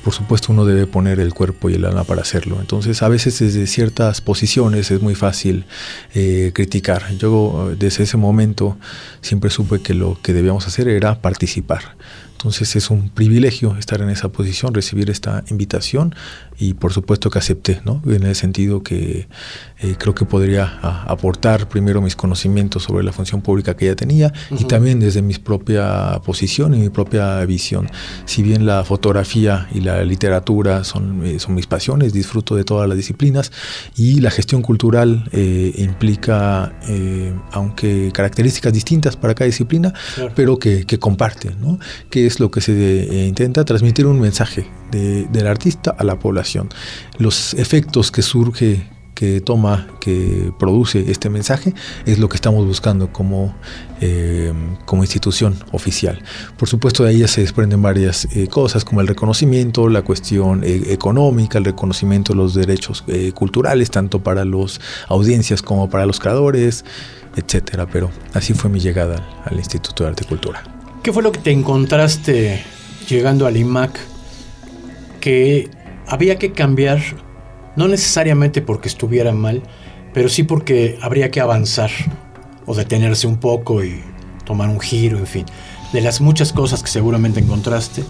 por 0.04 0.14
supuesto 0.14 0.54
uno 0.54 0.66
debe 0.66 0.88
poner 0.88 1.20
el 1.20 1.34
cuerpo 1.34 1.70
y 1.70 1.74
el 1.74 1.86
alma 1.86 2.04
para 2.04 2.22
hacerlo. 2.22 2.58
Entonces 2.60 3.02
a 3.02 3.10
veces 3.10 3.40
desde 3.40 3.68
ciertas 3.68 4.22
posiciones 4.22 4.92
es 4.92 5.02
muy 5.02 5.16
fácil 5.16 5.66
eh, 6.14 6.52
criticar. 6.54 7.12
Yo 7.18 7.74
desde 7.78 8.04
ese 8.04 8.18
momento 8.18 8.78
siempre 9.22 9.50
supe 9.50 9.82
que 9.82 9.94
lo 9.94 10.18
que 10.22 10.34
debíamos 10.34 10.68
hacer 10.68 10.88
era 10.88 11.22
participar. 11.22 11.96
Entonces 12.36 12.76
es 12.76 12.90
un 12.90 13.10
privilegio 13.10 13.78
estar 13.78 14.02
en 14.02 14.10
esa 14.10 14.30
posición, 14.30 14.74
recibir 14.74 15.10
esta 15.10 15.44
invitación 15.50 16.14
y 16.58 16.74
por 16.74 16.92
supuesto 16.92 17.30
que 17.30 17.40
acepté, 17.40 17.82
¿no? 17.86 18.02
En 18.06 18.24
el 18.24 18.36
sentido 18.36 18.84
que 18.84 19.28
eh, 19.80 19.96
creo 19.98 20.14
que 20.14 20.26
podría 20.26 20.80
aportar 21.06 21.68
primero 21.70 22.02
mis 22.02 22.16
conocimientos 22.16 22.84
sobre 22.84 23.04
la 23.04 23.14
función 23.14 23.42
pública 23.42 23.76
que 23.76 23.86
ya 23.86 23.96
tenía 23.96 24.34
y 24.52 24.66
también 24.66 25.00
desde 25.00 25.22
mi 25.22 25.34
propia 25.36 26.22
posición 26.26 26.74
y 26.74 26.80
mi 26.80 26.90
propia 26.90 27.44
visión. 27.46 27.90
Si 28.26 28.44
bien 28.44 28.66
la 28.66 28.84
fotografía 28.84 29.68
y 29.74 29.80
la 29.80 30.04
literatura 30.04 30.84
son, 30.84 31.26
eh, 31.26 31.40
son 31.40 31.56
mis 31.56 31.68
pasiones, 31.68 32.12
disfruto 32.14 32.56
de 32.56 32.66
todas 32.66 32.88
las 32.88 32.98
disciplinas 32.98 33.52
y 33.96 34.20
la 34.20 34.30
gestión 34.30 34.62
cultural 34.62 35.28
eh, 35.32 35.74
implica, 35.78 36.74
aunque 37.52 38.12
características 38.14 38.74
distintas 38.74 39.16
para 39.16 39.34
cada 39.34 39.46
disciplina, 39.46 39.94
pero 40.36 40.60
que, 40.60 40.86
que 40.86 41.00
comparten, 41.00 41.60
¿no? 41.62 41.80
Que 42.10 42.25
es 42.26 42.40
lo 42.40 42.52
que 42.52 42.62
se 42.62 43.26
intenta 43.28 43.66
transmitir 43.66 44.06
un 44.06 44.20
mensaje 44.20 44.68
del 44.92 45.48
artista 45.48 45.96
a 45.98 46.04
la 46.04 46.18
población. 46.20 46.70
Los 47.18 47.54
efectos 47.54 48.12
que 48.12 48.22
surge 48.22 48.88
que 49.16 49.40
toma, 49.42 49.88
que 50.00 50.52
produce 50.60 51.10
este 51.10 51.30
mensaje, 51.30 51.74
es 52.06 52.20
lo 52.20 52.30
que 52.30 52.36
estamos 52.36 52.68
buscando 52.68 53.12
como, 53.12 53.56
eh, 54.02 54.54
como 54.86 55.04
institución 55.04 55.56
oficial. 55.72 56.22
Por 56.58 56.68
supuesto, 56.68 57.04
de 57.04 57.10
ahí 57.10 57.28
se 57.28 57.42
desprenden 57.42 57.82
varias 57.82 58.28
eh, 58.36 58.48
cosas, 58.48 58.84
como 58.84 59.02
el 59.02 59.08
reconocimiento, 59.08 59.88
la 59.88 60.04
cuestión 60.04 60.64
eh, 60.64 60.84
económica, 60.90 61.58
el 61.58 61.66
reconocimiento 61.66 62.34
de 62.34 62.38
los 62.38 62.54
derechos 62.54 63.04
culturales, 63.34 63.90
tanto 63.90 64.22
para 64.22 64.44
las 64.44 64.82
audiencias 65.08 65.62
como 65.62 65.90
para 65.90 66.06
los 66.06 66.20
creadores, 66.20 66.84
etcétera. 67.38 67.88
Pero 67.88 68.12
así 68.34 68.54
fue 68.54 68.70
mi 68.70 68.80
llegada 68.80 69.26
al 69.46 69.56
Instituto 69.56 70.04
de 70.04 70.10
Arte 70.10 70.26
y 70.26 70.28
Cultura. 70.28 70.85
¿Qué 71.06 71.14
fue 71.14 71.22
lo 71.22 71.32
que 71.32 71.40
te 71.40 71.52
encontraste 71.52 72.64
llegando 73.08 73.46
al 73.46 73.56
IMAC 73.56 74.00
que 75.22 75.70
había 76.08 76.40
que 76.40 76.52
cambiar, 76.52 77.00
no 77.76 77.88
necesariamente 77.88 78.64
porque 78.64 78.88
estuviera 78.88 79.32
mal, 79.32 79.62
pero 80.16 80.30
sí 80.30 80.42
porque 80.42 80.98
habría 81.04 81.30
que 81.30 81.42
avanzar 81.42 81.92
o 82.66 82.74
detenerse 82.74 83.28
un 83.28 83.38
poco 83.38 83.84
y 83.84 84.02
tomar 84.46 84.68
un 84.68 84.80
giro, 84.80 85.20
en 85.20 85.28
fin. 85.28 85.46
De 85.94 86.02
las 86.02 86.22
muchas 86.22 86.52
cosas 86.52 86.82
que 86.82 86.90
seguramente 86.90 87.40
encontraste, 87.40 88.04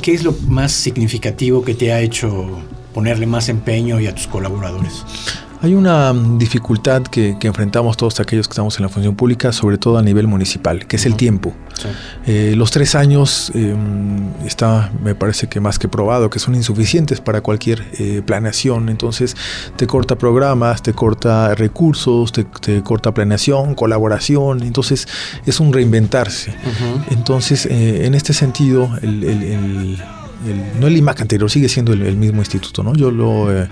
¿qué 0.00 0.14
es 0.14 0.24
lo 0.24 0.34
más 0.46 0.72
significativo 0.72 1.62
que 1.62 1.74
te 1.74 1.92
ha 1.92 2.00
hecho 2.00 2.62
ponerle 2.94 3.26
más 3.26 3.50
empeño 3.50 4.00
y 4.00 4.06
a 4.06 4.14
tus 4.14 4.26
colaboradores? 4.26 5.04
Hay 5.60 5.74
una 5.74 6.12
dificultad 6.12 7.02
que, 7.02 7.36
enfrentamos 7.42 7.96
todos 7.96 8.20
aquellos 8.20 8.46
que 8.46 8.52
estamos 8.52 8.76
en 8.78 8.82
la 8.84 8.88
función 8.88 9.16
pública, 9.16 9.52
sobre 9.52 9.76
todo 9.76 9.98
a 9.98 10.02
nivel 10.02 10.28
municipal, 10.28 10.86
que 10.86 10.96
es 10.96 11.06
el 11.06 11.16
tiempo. 11.16 11.52
Eh, 12.26 12.54
los 12.56 12.70
tres 12.70 12.94
años 12.94 13.50
em, 13.54 14.30
está, 14.44 14.92
me 15.02 15.16
parece 15.16 15.48
que 15.48 15.58
más 15.58 15.78
que 15.78 15.88
probado, 15.88 16.30
que 16.30 16.38
son 16.38 16.54
insuficientes 16.54 17.20
para 17.20 17.40
cualquier 17.40 17.84
eh, 17.98 18.22
planeación. 18.24 18.88
Entonces, 18.88 19.36
te 19.76 19.88
corta 19.88 20.16
programas, 20.16 20.82
te 20.82 20.92
corta 20.92 21.54
recursos, 21.56 22.32
te, 22.32 22.82
corta 22.82 23.12
planeación, 23.12 23.74
colaboración. 23.74 24.62
Entonces, 24.62 25.08
es 25.44 25.58
un 25.58 25.72
reinventarse. 25.72 26.54
Entonces, 27.10 27.66
eh, 27.66 28.06
en 28.06 28.14
este 28.14 28.32
sentido, 28.32 28.90
el 29.02 29.98
no 30.78 30.86
el 30.86 30.96
IMAC 30.96 31.20
anterior, 31.22 31.50
sigue 31.50 31.68
siendo 31.68 31.92
el, 31.92 32.16
mismo 32.16 32.40
instituto, 32.40 32.82
¿no? 32.82 32.94
Yo 32.94 33.10
lo, 33.10 33.52
eh, 33.52 33.68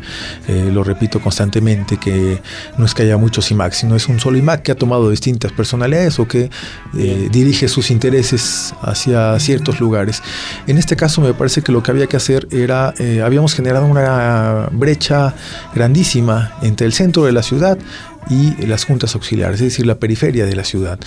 eh, 0.49 0.71
lo 0.73 0.83
repito 0.83 1.21
constantemente, 1.21 1.97
que 1.97 2.41
no 2.77 2.85
es 2.85 2.95
que 2.95 3.05
haya 3.05 3.17
muchos 3.17 3.51
IMAC, 3.51 3.73
sino 3.73 3.95
es 3.97 4.09
un 4.09 4.19
solo 4.19 4.37
IMAC 4.39 4.63
que 4.63 4.73
ha 4.73 4.75
tomado 4.75 5.11
distintas 5.11 5.53
personalidades 5.53 6.19
o 6.19 6.27
que 6.27 6.51
eh, 6.97 7.29
dirige 7.31 7.69
sus 7.69 7.91
intereses 7.91 8.75
hacia 8.83 9.39
ciertos 9.39 9.81
lugares. 9.81 10.23
En 10.67 10.79
este 10.79 10.97
caso 10.97 11.21
me 11.21 11.35
parece 11.35 11.63
que 11.63 11.73
lo 11.73 11.83
que 11.83 11.91
había 11.91 12.07
que 12.07 12.17
hacer 12.17 12.49
era, 12.51 12.95
habíamos 13.25 13.55
generado 13.55 13.87
una 13.87 14.69
brecha 14.73 15.35
grandísima 15.75 16.53
entre 16.63 16.87
el 16.87 16.93
centro 16.93 17.25
de 17.25 17.33
la 17.33 17.43
ciudad 17.43 17.79
y 18.29 18.67
las 18.67 18.85
juntas 18.85 19.15
auxiliares, 19.15 19.61
es 19.61 19.73
decir, 19.73 19.87
la 19.87 19.97
periferia 19.97 20.47
de 20.47 20.57
la 20.57 20.65
ciudad. 20.65 20.99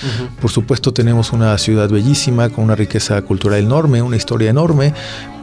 Por 0.41 0.51
supuesto 0.51 0.93
tenemos 0.93 1.31
una 1.31 1.57
ciudad 1.57 1.89
bellísima, 1.89 2.49
con 2.49 2.63
una 2.63 2.75
riqueza 2.75 3.21
cultural 3.21 3.59
enorme, 3.59 4.01
una 4.01 4.15
historia 4.15 4.49
enorme, 4.49 4.93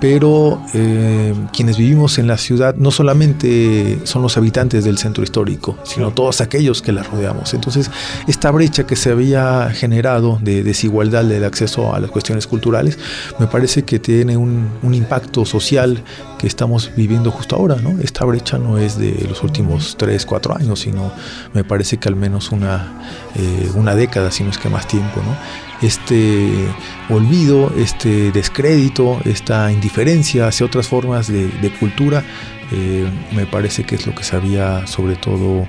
pero 0.00 0.62
eh, 0.74 1.34
quienes 1.52 1.78
vivimos 1.78 2.18
en 2.18 2.26
la 2.26 2.36
ciudad 2.38 2.74
no 2.76 2.90
solamente 2.90 3.98
son 4.04 4.22
los 4.22 4.36
habitantes 4.36 4.84
del 4.84 4.98
centro 4.98 5.24
histórico, 5.24 5.78
sino 5.84 6.12
todos 6.12 6.40
aquellos 6.40 6.82
que 6.82 6.92
la 6.92 7.02
rodeamos. 7.02 7.54
Entonces, 7.54 7.90
esta 8.26 8.50
brecha 8.50 8.86
que 8.86 8.96
se 8.96 9.10
había 9.10 9.70
generado 9.70 10.38
de 10.42 10.62
desigualdad 10.62 11.24
del 11.24 11.44
acceso 11.44 11.94
a 11.94 12.00
las 12.00 12.10
cuestiones 12.10 12.46
culturales, 12.46 12.98
me 13.38 13.46
parece 13.46 13.84
que 13.84 13.98
tiene 13.98 14.36
un, 14.36 14.66
impacto 14.96 15.44
social 15.44 16.02
que 16.38 16.46
estamos 16.46 16.90
viviendo 16.96 17.30
justo 17.30 17.56
ahora. 17.56 17.76
¿no? 17.76 18.00
Esta 18.00 18.24
brecha 18.24 18.56
no 18.56 18.78
es 18.78 18.96
de 18.96 19.26
los 19.28 19.42
últimos 19.42 19.96
3, 19.98 20.24
4 20.24 20.56
años, 20.56 20.80
sino 20.80 21.12
me 21.52 21.64
parece 21.68 21.98
que 21.98 22.08
al 22.08 22.16
menos 22.16 22.52
una, 22.52 22.92
eh, 23.34 23.70
una 23.74 23.94
década, 23.94 24.30
si 24.30 24.44
no 24.44 24.50
es 24.50 24.58
que 24.58 24.68
más 24.68 24.86
tiempo. 24.86 25.22
¿no? 25.22 25.36
este 25.82 26.66
olvido, 27.08 27.72
este 27.76 28.32
descrédito, 28.32 29.20
esta 29.24 29.70
indiferencia 29.70 30.48
hacia 30.48 30.66
otras 30.66 30.88
formas 30.88 31.28
de, 31.28 31.72
cultura, 31.78 32.24
eh, 32.72 33.06
me 33.32 33.46
parece 33.46 33.84
que 33.84 33.94
es 33.94 34.06
lo 34.06 34.14
que 34.14 34.24
se 34.24 34.36
había 34.36 34.86
sobre 34.86 35.16
todo 35.16 35.68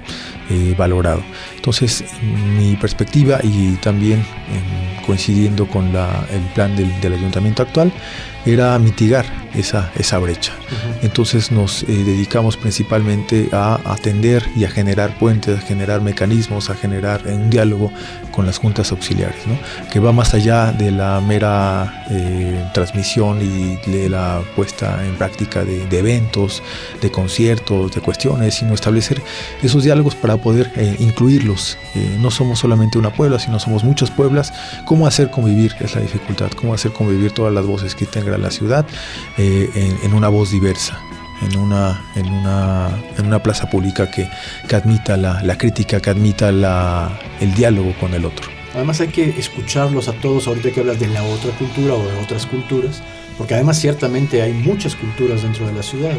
eh, 0.50 0.76
valorado. 0.78 1.22
Entonces, 1.56 2.06
mi 2.58 2.76
perspectiva 2.76 3.40
y 3.44 3.74
también 3.76 4.24
coincidiendo 5.06 5.68
con 5.68 5.88
el 5.88 6.42
plan 6.54 6.76
del 6.76 7.14
ayuntamiento 7.14 7.64
actual, 7.64 7.92
era 8.48 8.78
mitigar 8.80 9.26
esa, 9.54 9.92
esa 9.96 10.18
brecha. 10.20 10.54
Entonces 11.02 11.52
nos 11.52 11.84
eh, 11.84 11.88
dedicamos 11.88 12.58
principalmente 12.58 13.50
a 13.52 13.80
atender 13.86 14.44
y 14.56 14.64
a 14.66 14.70
generar 14.70 15.18
puentes, 15.18 15.60
a 15.60 15.62
generar 15.62 16.02
mecanismos, 16.02 16.70
a 16.70 16.76
generar 16.76 17.22
un 17.28 17.50
diálogo 17.50 17.92
con 18.32 18.46
las 18.46 18.58
juntas 18.60 18.92
auxiliares, 18.92 19.38
que 19.92 20.00
va 20.00 20.12
más 20.12 20.34
allá 20.34 20.72
de 20.72 20.92
la 20.92 21.20
mera 21.22 22.06
eh, 22.10 22.70
transmisión 22.74 23.40
y 23.42 23.78
de 23.90 24.10
la 24.10 24.42
puesta 24.56 25.06
en 25.06 25.16
práctica 25.16 25.66
de, 25.66 25.88
eventos, 25.98 26.62
de 27.02 27.10
conciertos, 27.10 27.92
de 27.94 28.02
cuestiones, 28.02 28.56
sino 28.56 28.74
establecer 28.74 29.22
esos 29.64 29.84
diálogos 29.84 30.14
para 30.16 30.38
poder 30.38 30.72
eh, 30.76 30.98
incluirlos. 31.00 31.78
no 32.20 32.30
somos 32.30 32.60
solamente 32.60 32.98
una 33.00 33.12
puebla, 33.12 33.40
sino 33.40 33.60
somos 33.60 33.84
muchas 33.84 34.12
pueblas. 34.12 34.54
¿Cómo 34.86 35.08
hacer 35.08 35.32
convivir? 35.32 35.76
Es 35.80 35.96
la 35.96 36.02
dificultad. 36.02 36.52
¿Cómo 36.52 36.74
hacer 36.74 36.92
convivir 36.92 37.32
todas 37.32 37.54
las 37.54 37.66
voces 37.66 37.96
que 37.96 38.06
tenga 38.38 38.48
la 38.48 38.52
ciudad? 38.52 38.86
Eh, 39.38 39.70
en, 40.04 40.14
una 40.14 40.30
voz 40.30 40.52
diversa, 40.52 41.00
en 41.42 41.58
una, 41.58 42.02
en 42.16 42.28
una, 42.28 42.90
en 43.18 43.26
una 43.26 43.42
plaza 43.42 43.70
pública 43.70 44.10
que, 44.10 44.28
que 44.68 44.76
admita 44.76 45.18
la, 45.18 45.42
la, 45.44 45.58
crítica, 45.58 46.00
que 46.00 46.10
admita 46.10 46.52
la, 46.52 47.20
el 47.40 47.54
diálogo 47.54 47.94
con 48.00 48.14
el 48.14 48.26
otro. 48.26 48.48
Además 48.74 49.02
hay 49.02 49.08
que 49.08 49.30
escucharlos 49.40 50.08
a 50.08 50.14
todos 50.14 50.48
ahorita 50.48 50.72
que 50.72 50.82
hablas 50.82 51.00
de 51.00 51.08
la 51.08 51.24
otra 51.24 51.52
cultura 51.52 51.96
o 51.96 52.08
de 52.08 52.18
otras 52.18 52.46
culturas, 52.46 53.02
porque 53.38 53.56
además 53.56 53.80
ciertamente 53.80 54.42
hay 54.42 54.54
muchas 54.54 54.96
culturas 54.96 55.42
dentro 55.44 55.66
de 55.68 55.74
la 55.74 55.84
ciudad. 55.84 56.12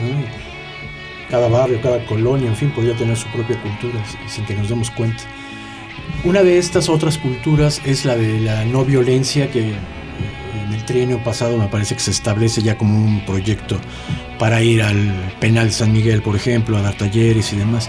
Cada 1.31 1.49
barrio, 1.49 1.81
cada 1.83 2.05
colonia, 2.07 2.49
en 2.49 2.57
fin, 2.57 2.71
podría 2.71 2.97
tener 2.97 3.17
su 3.17 3.29
propia 3.29 3.61
cultura 3.61 4.03
sin 4.29 4.45
que 4.47 4.55
nos 4.55 4.69
demos 4.69 4.91
cuenta. 4.91 5.23
Una 6.25 6.43
de 6.43 6.59
estas 6.59 6.89
otras 6.89 7.19
culturas 7.19 7.81
es 7.85 8.05
la 8.05 8.17
de 8.17 8.41
la 8.41 8.65
no 8.65 8.85
violencia 8.85 9.51
que 9.51 9.75
en 10.69 10.75
el 10.75 10.85
trienio 10.85 11.23
pasado 11.25 11.57
me 11.57 11.67
parece 11.69 11.95
que 11.95 12.01
se 12.01 12.11
establece 12.11 12.63
ya 12.63 12.77
como 12.77 12.95
un 12.95 13.25
proyecto 13.25 13.79
para 14.38 14.62
ir 14.62 14.83
al 14.83 15.33
penal 15.40 15.73
San 15.73 15.92
Miguel, 15.92 16.23
por 16.23 16.37
ejemplo, 16.37 16.77
a 16.77 16.83
dar 16.83 16.95
talleres 16.95 17.53
y 17.53 17.57
demás. 17.57 17.88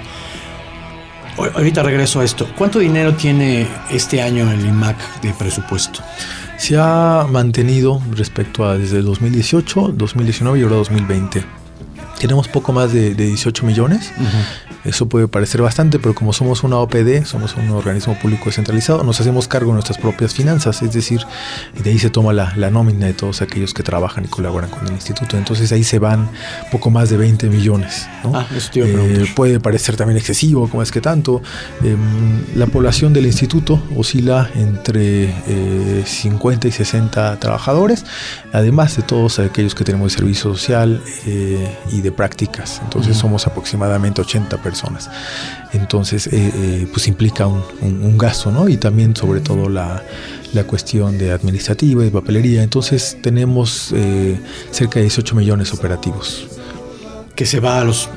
Ahorita 1.38 1.84
regreso 1.84 2.20
a 2.20 2.26
esto. 2.26 2.48
¿Cuánto 2.58 2.80
dinero 2.80 3.14
tiene 3.16 3.68
este 3.90 4.22
año 4.22 4.50
el 4.52 4.66
IMAC 4.66 5.22
de 5.22 5.34
presupuesto? 5.34 6.02
Se 6.58 6.78
ha 6.78 7.26
mantenido 7.30 8.02
respecto 8.12 8.66
a 8.66 8.78
desde 8.78 8.98
el 8.98 9.06
2018, 9.06 9.94
2019 9.96 10.60
y 10.60 10.64
ahora 10.64 10.76
2020. 10.78 11.46
Tenemos 12.20 12.48
poco 12.50 12.74
más 12.74 12.92
de, 12.92 13.14
18 13.14 13.66
millones. 13.66 14.12
Eso 14.90 15.08
puede 15.08 15.28
parecer 15.28 15.62
bastante, 15.62 16.00
pero 16.00 16.16
como 16.16 16.34
somos 16.34 16.64
una 16.64 16.78
OPD, 16.78 17.24
somos 17.24 17.56
un 17.56 17.70
organismo 17.70 18.18
público 18.18 18.46
descentralizado, 18.46 19.04
nos 19.04 19.22
hacemos 19.22 19.48
cargo 19.48 19.70
de 19.70 19.74
nuestras 19.74 20.00
propias 20.00 20.34
finanzas, 20.34 20.82
es 20.82 20.92
decir, 20.92 21.22
de 21.84 21.92
ahí 21.92 22.00
se 22.00 22.10
toma 22.10 22.34
la, 22.34 22.72
nómina 22.72 23.06
de 23.06 23.14
todos 23.14 23.44
aquellos 23.44 23.76
que 23.76 23.84
trabajan 23.84 24.26
y 24.26 24.28
colaboran 24.30 24.72
con 24.72 24.88
el 24.88 24.94
instituto. 24.94 25.38
Entonces 25.38 25.72
ahí 25.72 25.84
se 25.84 26.00
van 26.00 26.28
poco 26.72 26.90
más 26.90 27.12
de 27.12 27.18
20 27.18 27.50
millones. 27.50 28.08
Ah, 28.34 28.48
eso 28.56 28.72
eh, 28.74 29.32
puede 29.36 29.60
parecer 29.60 29.96
también 29.96 30.18
excesivo, 30.18 30.68
como 30.68 30.82
es 30.82 30.92
que 30.92 31.02
tanto. 31.02 31.44
Em, 31.84 32.44
la 32.56 32.66
población 32.66 33.14
del 33.14 33.28
instituto 33.28 33.80
oscila 33.96 34.50
entre 34.56 36.04
50 36.04 36.68
eh, 36.68 36.70
y 36.70 36.72
60 36.72 37.40
trabajadores, 37.40 38.06
además 38.54 38.96
de 38.96 39.04
todos 39.04 39.38
aquellos 39.38 39.76
que 39.76 39.84
tenemos 39.84 40.12
de 40.14 40.18
servicio 40.18 40.52
social 40.52 41.00
eh, 41.28 41.78
y 41.92 42.02
de 42.02 42.12
prácticas. 42.12 42.82
Entonces 42.84 43.16
somos 43.18 43.46
aproximadamente 43.46 44.22
80 44.22 44.58
personas 44.58 44.79
personas. 44.80 45.10
Entonces, 45.74 46.28
eh, 46.28 46.52
eh, 46.54 46.88
pues 46.92 47.08
implica 47.08 47.48
un, 47.48 48.18
gasto, 48.18 48.52
¿no? 48.52 48.70
Y 48.70 48.78
también, 48.78 49.16
sobre 49.16 49.42
todo, 49.42 49.70
la, 49.70 50.04
cuestión 50.68 51.18
de 51.18 51.32
administrativa 51.32 52.06
y 52.06 52.10
papelería. 52.10 52.64
Entonces, 52.64 53.18
tenemos 53.22 53.94
eh, 53.94 54.40
cerca 54.72 54.96
de 54.96 55.04
18 55.04 55.36
millones 55.36 55.74
operativos. 55.74 56.48
Que 57.36 57.46
se 57.46 57.60
va 57.60 57.80
a 57.80 57.84
los 57.84 58.10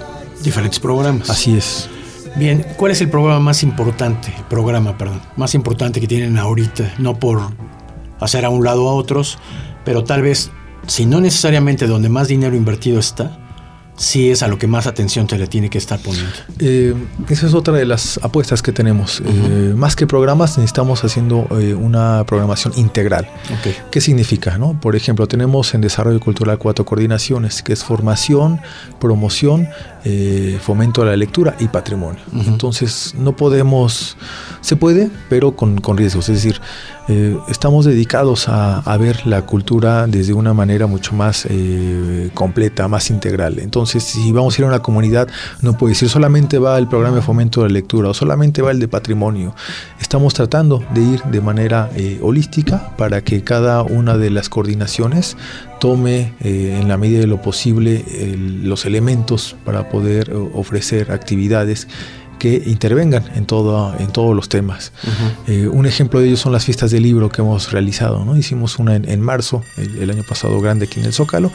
diferentes 0.43 0.81
programas. 0.81 1.31
Así 1.31 1.57
es. 1.57 1.89
Bien, 2.37 2.65
¿cuál 2.77 2.93
es 2.93 3.01
el 3.01 3.11
programa 3.11 3.39
más 3.41 3.63
importante, 3.63 4.33
el 4.37 4.45
programa, 4.45 4.97
perdón, 4.97 5.21
más 5.37 5.55
importante 5.55 6.01
que 6.01 6.07
tienen 6.07 6.39
ahorita? 6.39 6.95
No 6.99 7.19
por 7.19 7.41
hacer 8.21 8.47
a 8.47 8.49
un 8.49 8.65
lado 8.65 8.89
a 8.89 8.95
otros, 8.95 9.39
pero 9.85 10.03
tal 10.03 10.23
vez, 10.23 10.51
si 10.87 11.05
no 11.05 11.21
necesariamente 11.21 11.87
donde 11.87 12.09
más 12.09 12.29
dinero 12.29 12.57
invertido 12.57 12.99
está, 12.99 13.42
sí 13.97 14.31
es 14.31 14.43
a 14.43 14.49
lo 14.49 14.59
que 14.59 14.67
más 14.67 14.87
atención 14.87 15.29
se 15.29 15.39
le 15.39 15.47
tiene 15.47 15.71
que 15.71 15.79
estar 15.79 15.99
poniendo. 16.01 16.33
Eh, 16.59 16.95
esa 17.29 17.47
es 17.47 17.55
otra 17.55 17.75
de 17.75 17.85
las 17.85 18.19
apuestas 18.23 18.63
que 18.63 18.73
tenemos. 18.73 19.23
Eh, 19.25 19.75
más 19.77 19.97
que 19.97 20.07
programas, 20.07 20.59
necesitamos 20.59 21.05
haciendo 21.05 21.47
eh, 21.59 21.75
una 21.75 22.25
programación 22.27 22.73
integral. 22.77 23.29
¿Qué 23.91 24.01
significa? 24.01 24.59
No? 24.59 24.79
Por 24.81 24.97
ejemplo, 24.97 25.27
tenemos 25.29 25.75
en 25.75 25.81
desarrollo 25.81 26.21
cultural 26.21 26.59
cuatro 26.59 26.85
coordinaciones, 26.85 27.63
que 27.63 27.73
es 27.73 27.85
formación, 27.85 28.61
promoción, 29.01 29.69
fomento 30.61 31.03
a 31.03 31.07
la 31.07 31.17
lectura 31.17 31.57
y 31.61 31.69
patrimonio. 31.69 32.21
Entonces, 32.47 33.15
no 33.19 33.37
podemos, 33.37 34.17
se 34.61 34.77
puede, 34.77 35.11
pero 35.29 35.55
con, 35.55 35.81
con 35.81 35.97
riesgos. 35.97 36.29
Es 36.29 36.43
decir, 36.43 36.61
eh, 37.09 37.37
estamos 37.49 37.85
dedicados 37.85 38.49
a, 38.49 38.97
ver 38.97 39.27
la 39.27 39.45
cultura 39.45 40.07
desde 40.07 40.33
una 40.33 40.55
manera 40.55 40.87
mucho 40.87 41.15
más 41.15 41.47
eh, 41.51 42.31
completa, 42.35 42.87
más 42.87 43.11
integral. 43.11 43.59
Entonces, 43.59 44.05
si 44.05 44.31
vamos 44.31 44.57
a 44.57 44.61
ir 44.61 44.65
a 44.67 44.69
una 44.69 44.79
comunidad, 44.81 45.29
no 45.63 45.77
puede 45.77 45.93
decir 45.93 46.09
solamente 46.09 46.59
va 46.59 46.79
el 46.79 46.87
programa 46.87 47.17
de 47.17 47.23
fomento 47.23 47.63
de 47.63 47.69
la 47.69 47.73
lectura 47.73 48.11
o 48.11 48.15
solamente 48.15 48.63
va 48.63 48.71
el 48.71 48.79
de 48.79 48.87
patrimonio. 48.87 49.55
Estamos 50.01 50.35
tratando 50.35 50.85
de 50.95 51.01
ir 51.01 51.23
de 51.25 51.41
manera 51.41 51.91
eh, 51.97 52.21
holística 52.23 52.95
para 52.97 53.23
que 53.23 53.43
cada 53.43 53.83
una 53.83 54.17
de 54.17 54.31
las 54.31 54.49
coordinaciones 54.49 55.37
tome 55.81 56.35
en 56.41 56.87
la 56.87 56.97
medida 56.97 57.19
de 57.19 57.27
lo 57.27 57.43
posible 57.43 58.05
los 58.63 58.85
elementos 58.87 59.57
para 59.65 59.89
poder 59.93 60.33
ofrecer 60.55 61.13
actividades 61.13 61.87
que 62.43 62.61
intervengan 62.67 63.25
en, 63.37 63.47
todo, 63.47 63.95
en 64.01 64.09
todos 64.09 64.35
los 64.35 64.49
temas. 64.49 64.91
Eh, 65.47 65.69
un 65.69 65.87
ejemplo 65.87 66.19
de 66.19 66.27
ello 66.27 66.37
son 66.37 66.51
las 66.51 66.65
fiestas 66.65 66.91
del 66.91 67.05
libro 67.05 67.29
que 67.29 67.41
hemos 67.41 67.71
realizado. 67.71 68.25
¿no? 68.25 68.37
Hicimos 68.37 68.81
una 68.81 68.97
en, 68.97 69.21
marzo, 69.21 69.63
el, 69.77 70.11
año 70.11 70.25
pasado 70.25 70.61
grande 70.61 70.87
aquí 70.87 70.99
en 70.99 71.07
el 71.07 71.13
Zócalo, 71.13 71.53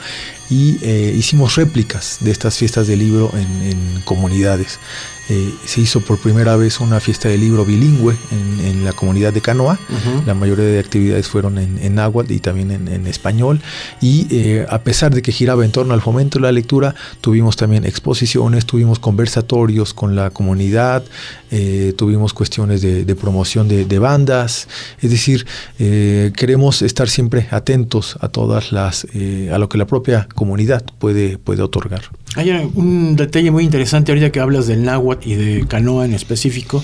y 0.50 0.78
eh, 0.82 1.13
hicimos 1.13 1.56
réplicas 1.56 2.19
de 2.21 2.32
estas 2.32 2.58
fiestas 2.58 2.88
del 2.88 3.00
libro 3.00 3.30
en, 3.34 4.00
comunidades. 4.06 4.80
Eh, 5.29 5.53
se 5.65 5.81
hizo 5.81 5.99
por 6.01 6.19
primera 6.19 6.55
vez 6.55 6.79
una 6.79 6.99
fiesta 6.99 7.27
de 7.27 7.37
libro 7.37 7.65
bilingüe 7.65 8.15
en, 8.31 8.85
la 8.85 8.93
comunidad 8.93 9.33
de 9.33 9.41
Canoa. 9.41 9.77
La 10.25 10.33
mayoría 10.33 10.63
de 10.63 10.79
actividades 10.79 11.27
fueron 11.27 11.57
en, 11.57 11.79
en 11.81 11.95
náhuatl 11.95 12.31
y 12.31 12.39
también 12.39 12.71
en, 12.71 13.07
español. 13.07 13.59
Y 14.01 14.27
eh, 14.29 14.65
a 14.69 14.79
pesar 14.79 15.13
de 15.13 15.21
que 15.21 15.31
giraba 15.31 15.65
en 15.65 15.71
torno 15.71 15.93
al 15.93 16.01
fomento 16.01 16.39
de 16.39 16.43
la 16.43 16.51
lectura, 16.51 16.95
tuvimos 17.19 17.57
también 17.57 17.85
exposiciones, 17.85 18.65
tuvimos 18.65 18.99
conversatorios 18.99 19.93
con 19.93 20.15
la 20.15 20.29
comunidad, 20.29 21.03
eh, 21.51 21.93
tuvimos 21.97 22.33
cuestiones 22.33 22.81
de, 22.81 23.15
promoción 23.15 23.67
de, 23.67 23.99
bandas. 23.99 24.67
Es 25.01 25.12
decir, 25.12 25.45
queremos 25.77 26.81
estar 26.81 27.10
siempre 27.10 27.47
atentos 27.51 28.17
a 28.21 28.29
todas 28.29 28.71
las, 28.71 29.05
a 29.51 29.57
lo 29.57 29.69
que 29.69 29.77
la 29.77 29.88
propia 29.88 30.27
comunidad 30.36 30.83
puede, 30.99 31.38
puede 31.38 31.62
otorgar. 31.62 32.01
Hay 32.36 32.51
un 32.51 33.15
detalle 33.15 33.49
muy 33.49 33.63
interesante 33.63 34.12
ahorita 34.12 34.31
que 34.31 34.39
hablas 34.39 34.67
del 34.67 34.83
náhuatl 34.83 35.27
y 35.27 35.36
de 35.36 35.67
canoa 35.67 36.05
en 36.05 36.13
específico, 36.13 36.83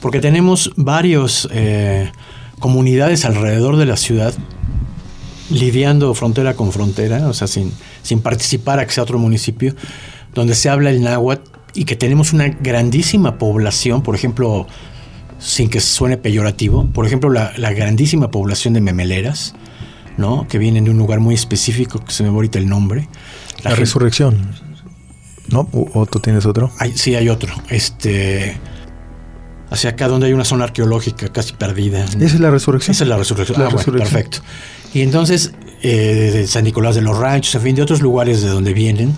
porque 0.00 0.20
tenemos 0.20 0.72
varios 0.76 1.48
eh, 1.52 2.10
comunidades 2.58 3.24
alrededor 3.24 3.76
de 3.76 3.86
la 3.86 3.96
ciudad 3.96 4.34
lidiando 5.50 6.12
frontera 6.14 6.54
con 6.54 6.72
frontera, 6.72 7.28
o 7.28 7.32
sea, 7.32 7.46
sin, 7.46 7.72
sin 8.02 8.20
participar 8.20 8.80
a 8.80 8.86
que 8.86 8.92
sea 8.92 9.04
otro 9.04 9.18
municipio, 9.18 9.74
donde 10.34 10.54
se 10.54 10.68
habla 10.68 10.90
el 10.90 11.02
náhuatl 11.02 11.57
y 11.78 11.84
que 11.84 11.94
tenemos 11.94 12.32
una 12.32 12.48
grandísima 12.48 13.38
población, 13.38 14.02
por 14.02 14.16
ejemplo, 14.16 14.66
sin 15.38 15.70
que 15.70 15.80
suene 15.80 16.16
peyorativo, 16.16 16.86
por 16.86 17.06
ejemplo, 17.06 17.30
la, 17.30 17.72
grandísima 17.72 18.32
población 18.32 18.74
de 18.74 18.80
memeleras, 18.80 19.54
¿no? 20.16 20.48
Que 20.48 20.58
vienen 20.58 20.82
de 20.82 20.90
un 20.90 20.98
lugar 20.98 21.20
muy 21.20 21.36
específico, 21.36 22.00
que 22.04 22.10
se 22.10 22.24
me 22.24 22.30
va 22.30 22.34
ahorita 22.34 22.58
el 22.58 22.68
nombre. 22.68 23.08
La, 23.62 23.76
resurrección. 23.76 24.50
¿No? 25.52 25.68
¿O, 25.72 26.04
tú 26.06 26.18
tienes 26.18 26.46
otro? 26.46 26.72
sí, 26.96 27.14
hay 27.14 27.28
otro. 27.28 27.54
Este. 27.70 28.56
Hacia 29.70 29.90
acá 29.90 30.08
donde 30.08 30.26
hay 30.26 30.32
una 30.32 30.44
zona 30.44 30.64
arqueológica 30.64 31.28
casi 31.28 31.52
perdida. 31.52 32.04
Esa 32.04 32.24
es 32.24 32.40
la 32.40 32.50
resurrección. 32.50 32.92
Esa 32.92 33.04
es 33.04 33.08
la 33.08 33.18
resurrección. 33.18 33.62
Ah, 33.62 33.68
perfecto. 33.68 34.38
Y 34.92 35.02
entonces, 35.02 35.52
eh, 35.82 36.30
de 36.32 36.46
San 36.48 36.64
Nicolás 36.64 36.96
de 36.96 37.02
los 37.02 37.16
Ranchos, 37.16 37.54
en 37.54 37.60
fin, 37.60 37.76
de 37.76 37.82
otros 37.82 38.00
lugares 38.00 38.42
de 38.42 38.48
donde 38.48 38.72
vienen, 38.72 39.14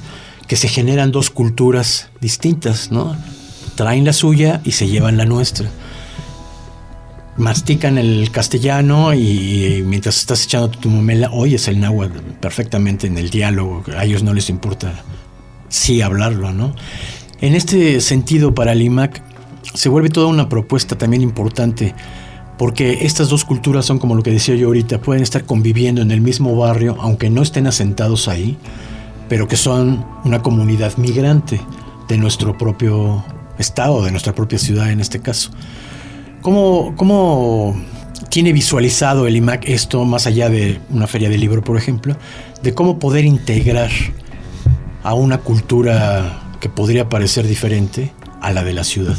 que 0.50 0.56
se 0.56 0.66
generan 0.66 1.12
dos 1.12 1.30
culturas 1.30 2.08
distintas, 2.20 2.90
¿no? 2.90 3.16
Traen 3.76 4.04
la 4.04 4.12
suya 4.12 4.60
y 4.64 4.72
se 4.72 4.88
llevan 4.88 5.16
la 5.16 5.24
nuestra. 5.24 5.70
Mastican 7.36 7.98
el 7.98 8.32
castellano 8.32 9.14
y, 9.14 9.84
mientras 9.86 10.18
estás 10.18 10.42
echando 10.42 10.68
tu 10.68 10.88
momela, 10.88 11.30
oyes 11.30 11.68
el 11.68 11.78
náhuatl 11.78 12.18
perfectamente 12.40 13.06
en 13.06 13.16
el 13.16 13.30
diálogo. 13.30 13.84
A 13.96 14.04
ellos 14.04 14.24
no 14.24 14.34
les 14.34 14.50
importa 14.50 15.04
sí 15.68 16.02
hablarlo, 16.02 16.52
¿no? 16.52 16.74
En 17.40 17.54
este 17.54 18.00
sentido, 18.00 18.52
para 18.52 18.72
el 18.72 18.82
IMAC 18.82 19.22
se 19.74 19.88
vuelve 19.88 20.08
toda 20.08 20.26
una 20.26 20.48
propuesta 20.48 20.98
también 20.98 21.22
importante, 21.22 21.94
porque 22.58 23.06
estas 23.06 23.28
dos 23.28 23.44
culturas 23.44 23.86
son 23.86 24.00
como 24.00 24.16
lo 24.16 24.24
que 24.24 24.32
decía 24.32 24.56
yo 24.56 24.66
ahorita, 24.66 25.00
pueden 25.00 25.22
estar 25.22 25.44
conviviendo 25.44 26.02
en 26.02 26.10
el 26.10 26.20
mismo 26.20 26.56
barrio, 26.56 26.96
aunque 26.98 27.30
no 27.30 27.40
estén 27.40 27.68
asentados 27.68 28.26
ahí, 28.26 28.58
pero 29.30 29.46
que 29.46 29.56
son 29.56 30.04
una 30.24 30.42
comunidad 30.42 30.96
migrante 30.96 31.60
de 32.08 32.18
nuestro 32.18 32.58
propio 32.58 33.24
estado, 33.58 34.02
de 34.02 34.10
nuestra 34.10 34.34
propia 34.34 34.58
ciudad 34.58 34.90
en 34.90 35.00
este 35.00 35.20
caso. 35.20 35.52
¿Cómo, 36.42 36.94
cómo 36.96 37.80
tiene 38.28 38.52
visualizado 38.52 39.28
el 39.28 39.36
IMAC 39.36 39.68
esto, 39.68 40.04
más 40.04 40.26
allá 40.26 40.48
de 40.48 40.80
una 40.90 41.06
feria 41.06 41.28
de 41.28 41.38
libro, 41.38 41.62
por 41.62 41.76
ejemplo, 41.76 42.16
de 42.60 42.74
cómo 42.74 42.98
poder 42.98 43.24
integrar 43.24 43.90
a 45.04 45.14
una 45.14 45.38
cultura 45.38 46.42
que 46.58 46.68
podría 46.68 47.08
parecer 47.08 47.46
diferente 47.46 48.12
a 48.40 48.52
la 48.52 48.64
de 48.64 48.72
la 48.72 48.82
ciudad 48.82 49.16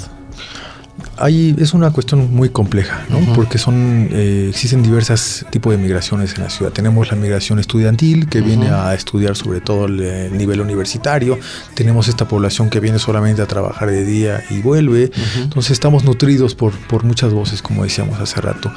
es 1.27 1.73
una 1.73 1.91
cuestión 1.91 2.33
muy 2.33 2.49
compleja, 2.49 3.05
¿no? 3.09 3.19
Porque 3.33 3.57
son, 3.57 4.09
eh, 4.11 4.47
existen 4.49 4.81
diversos 4.81 5.45
tipos 5.49 5.71
de 5.71 5.77
migraciones 5.77 6.35
en 6.35 6.43
la 6.43 6.49
ciudad. 6.49 6.71
Tenemos 6.71 7.09
la 7.09 7.15
migración 7.15 7.59
estudiantil, 7.59 8.27
que 8.27 8.41
viene 8.41 8.69
a 8.69 8.93
estudiar 8.93 9.35
sobre 9.35 9.61
todo 9.61 9.85
el, 9.85 10.35
nivel 10.37 10.61
universitario. 10.61 11.37
Tenemos 11.75 12.07
esta 12.07 12.27
población 12.27 12.69
que 12.69 12.79
viene 12.79 12.99
solamente 12.99 13.41
a 13.41 13.45
trabajar 13.45 13.89
de 13.89 14.05
día 14.05 14.43
y 14.49 14.61
vuelve. 14.61 15.11
Entonces 15.37 15.71
estamos 15.71 16.03
nutridos 16.03 16.55
por, 16.55 16.71
por 16.87 17.03
muchas 17.03 17.33
voces, 17.33 17.61
como 17.61 17.83
decíamos 17.83 18.19
hace 18.19 18.41
rato. 18.41 18.71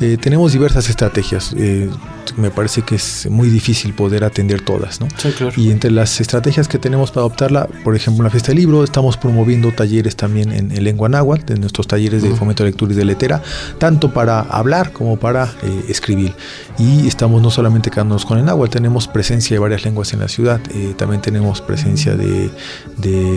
Eh, 0.00 0.18
tenemos 0.20 0.52
diversas 0.52 0.88
estrategias. 0.90 1.54
Eh, 1.56 1.90
me 2.36 2.50
parece 2.50 2.82
que 2.82 2.96
es 2.96 3.28
muy 3.30 3.48
difícil 3.48 3.94
poder 3.94 4.24
atender 4.24 4.60
todas, 4.60 5.00
¿no? 5.00 5.08
Sí, 5.16 5.30
claro. 5.30 5.52
Y 5.56 5.70
entre 5.70 5.90
las 5.90 6.20
estrategias 6.20 6.68
que 6.68 6.78
tenemos 6.78 7.10
para 7.10 7.22
adoptarla, 7.22 7.68
por 7.84 7.96
ejemplo, 7.96 8.22
en 8.22 8.24
la 8.24 8.30
fiesta 8.30 8.48
del 8.48 8.58
libro, 8.58 8.84
estamos 8.84 9.16
promoviendo 9.16 9.72
talleres 9.72 10.16
también 10.16 10.52
en, 10.52 10.72
en 10.72 10.84
lengua 10.84 11.08
náhuatl, 11.08 11.54
de 11.54 11.60
nuestros 11.60 11.85
talleres 11.86 12.22
de 12.22 12.30
fomento 12.34 12.62
de 12.62 12.70
lectura 12.70 12.92
y 12.92 12.96
de 12.96 13.04
letera, 13.04 13.42
tanto 13.78 14.12
para 14.12 14.40
hablar 14.40 14.92
como 14.92 15.16
para 15.16 15.44
eh, 15.62 15.84
escribir. 15.88 16.34
Y 16.78 17.06
estamos 17.06 17.40
no 17.42 17.50
solamente 17.50 17.90
quedándonos 17.90 18.24
con 18.24 18.38
el 18.38 18.48
agua, 18.48 18.68
tenemos 18.68 19.08
presencia 19.08 19.54
de 19.54 19.58
varias 19.58 19.84
lenguas 19.84 20.12
en 20.12 20.20
la 20.20 20.28
ciudad, 20.28 20.60
eh, 20.74 20.94
también 20.96 21.22
tenemos 21.22 21.60
presencia 21.60 22.16
de, 22.16 22.50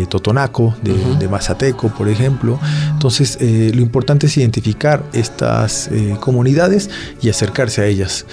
totonaco, 0.10 0.76
de, 0.82 1.28
mazateco, 1.28 1.90
por 1.90 2.10
ejemplo. 2.10 2.60
Entonces, 2.92 3.38
eh, 3.40 3.72
lo 3.74 3.82
importante 3.82 4.28
es 4.28 4.38
identificar 4.38 5.04
estas 5.14 5.90
comunidades 6.20 6.90
y 7.22 7.30
acercarse 7.30 7.82
a 7.82 7.86
ellas. 7.86 8.26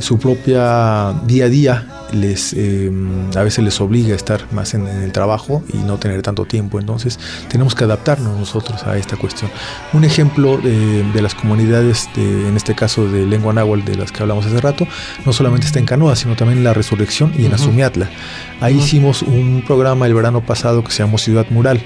su 0.00 0.18
propia 0.18 1.14
día 1.26 1.44
a 1.44 1.48
día 1.48 1.99
les 2.12 2.54
a 3.36 3.42
veces 3.42 3.64
les 3.64 3.80
obliga 3.80 4.12
a 4.12 4.16
estar 4.16 4.40
más 4.52 4.74
en, 4.74 4.86
en, 4.86 5.02
el 5.02 5.12
trabajo 5.12 5.62
y 5.72 5.78
no 5.78 5.98
tener 5.98 6.22
tanto 6.22 6.44
tiempo. 6.44 6.80
Entonces 6.80 7.18
tenemos 7.48 7.74
que 7.74 7.84
adaptarnos 7.84 8.38
nosotros 8.38 8.82
a 8.84 8.96
esta 8.96 9.16
cuestión. 9.16 9.50
Un 9.92 10.04
ejemplo 10.04 10.58
de, 10.58 11.22
las 11.22 11.34
comunidades, 11.34 12.08
en 12.16 12.56
este 12.56 12.74
caso 12.74 13.08
de 13.08 13.26
lengua 13.26 13.52
náhuatl 13.52 13.84
de 13.84 13.96
las 13.96 14.12
que 14.12 14.22
hablamos 14.22 14.46
hace 14.46 14.60
rato, 14.60 14.86
no 15.24 15.32
solamente 15.32 15.66
está 15.66 15.78
en 15.78 15.86
Canoa, 15.86 16.16
sino 16.16 16.36
también 16.36 16.58
en 16.58 16.64
La 16.64 16.74
Resurrección 16.74 17.32
y 17.36 17.46
en 17.46 17.54
Azumiatla. 17.54 18.08
Ahí 18.60 18.78
hicimos 18.78 19.22
un 19.22 19.62
programa 19.66 20.06
el 20.06 20.14
verano 20.14 20.40
pasado 20.42 20.84
que 20.84 20.92
se 20.92 21.02
llamó 21.02 21.18
Ciudad 21.18 21.46
Mural 21.50 21.80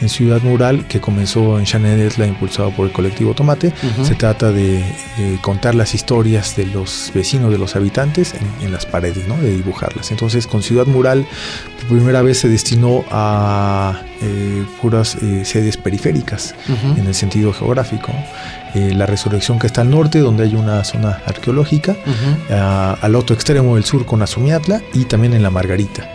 en 0.00 0.08
Ciudad 0.08 0.40
Mural, 0.42 0.86
que 0.86 1.00
comenzó 1.00 1.58
en 1.58 1.64
Chanedetla, 1.64 2.26
impulsado 2.26 2.70
por 2.70 2.86
el 2.86 2.92
colectivo 2.92 3.34
Tomate. 3.34 3.72
Se 4.02 4.14
trata 4.14 4.50
de 4.50 4.78
eh, 4.78 5.38
contar 5.42 5.74
las 5.74 5.94
historias 5.94 6.56
de 6.56 6.66
los 6.66 7.10
vecinos, 7.14 7.50
de 7.50 7.58
los 7.58 7.76
habitantes 7.76 8.34
en, 8.60 8.72
las 8.72 8.86
paredes, 8.86 9.26
¿no? 9.28 9.36
de 9.36 9.56
dibujarlas. 9.56 10.10
Entonces, 10.10 10.46
con 10.46 10.62
Ciudad 10.62 10.86
Mural, 10.86 11.26
por 11.76 11.98
primera 11.98 12.22
vez 12.22 12.38
se 12.38 12.48
destinó 12.48 13.04
a 13.10 14.02
eh, 14.20 14.64
puras 14.80 15.16
eh, 15.16 15.44
sedes 15.44 15.76
periféricas, 15.76 16.54
en 16.96 17.06
el 17.06 17.14
sentido 17.14 17.52
geográfico. 17.52 18.12
la 18.74 19.06
resurrección 19.06 19.58
que 19.58 19.66
está 19.66 19.80
al 19.80 19.90
norte, 19.90 20.20
donde 20.20 20.44
hay 20.44 20.54
una 20.54 20.84
zona 20.84 21.20
arqueológica, 21.26 21.96
al 23.02 23.14
otro 23.14 23.34
extremo 23.34 23.74
del 23.74 23.84
sur 23.84 24.06
con 24.06 24.22
Azumiatla 24.22 24.82
y 24.94 25.04
también 25.04 25.34
en 25.34 25.42
la 25.42 25.50
Margarita. 25.50 26.08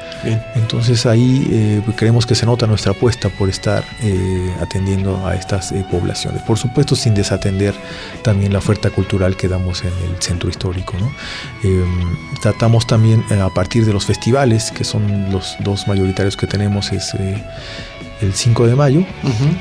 Entonces 0.56 1.06
ahí 1.06 1.48
eh, 1.52 1.82
creemos 1.96 2.26
que 2.26 2.36
se 2.36 2.46
nota 2.46 2.66
nuestra 2.68 2.92
apuesta 2.92 3.30
por 3.30 3.50
estar 3.50 3.84
eh, 4.02 4.54
atendiendo 4.62 5.26
a 5.26 5.36
estas 5.36 5.72
eh, 5.72 5.86
poblaciones. 5.90 6.42
Por 6.44 6.58
supuesto 6.58 6.96
sin 6.96 7.14
desatender 7.14 7.76
también 8.24 8.52
la 8.54 8.60
oferta 8.60 8.90
cultural 8.90 9.36
que 9.36 9.48
damos 9.48 9.84
en 9.84 9.94
el 10.10 10.22
centro 10.22 10.50
histórico. 10.50 10.94
Em, 11.64 12.18
tratamos 12.42 12.88
también 12.88 13.24
a 13.40 13.50
partir 13.50 13.86
de 13.86 13.94
los 13.94 14.06
festivales, 14.06 14.72
que 14.72 14.84
son 14.84 15.32
los 15.32 15.56
dos 15.60 15.88
mayoritarios 15.88 16.36
que 16.38 16.48
tenemos, 16.48 16.92
es 16.92 17.14
el 18.22 18.34
5 18.34 18.68
de 18.68 18.76
mayo 18.76 19.04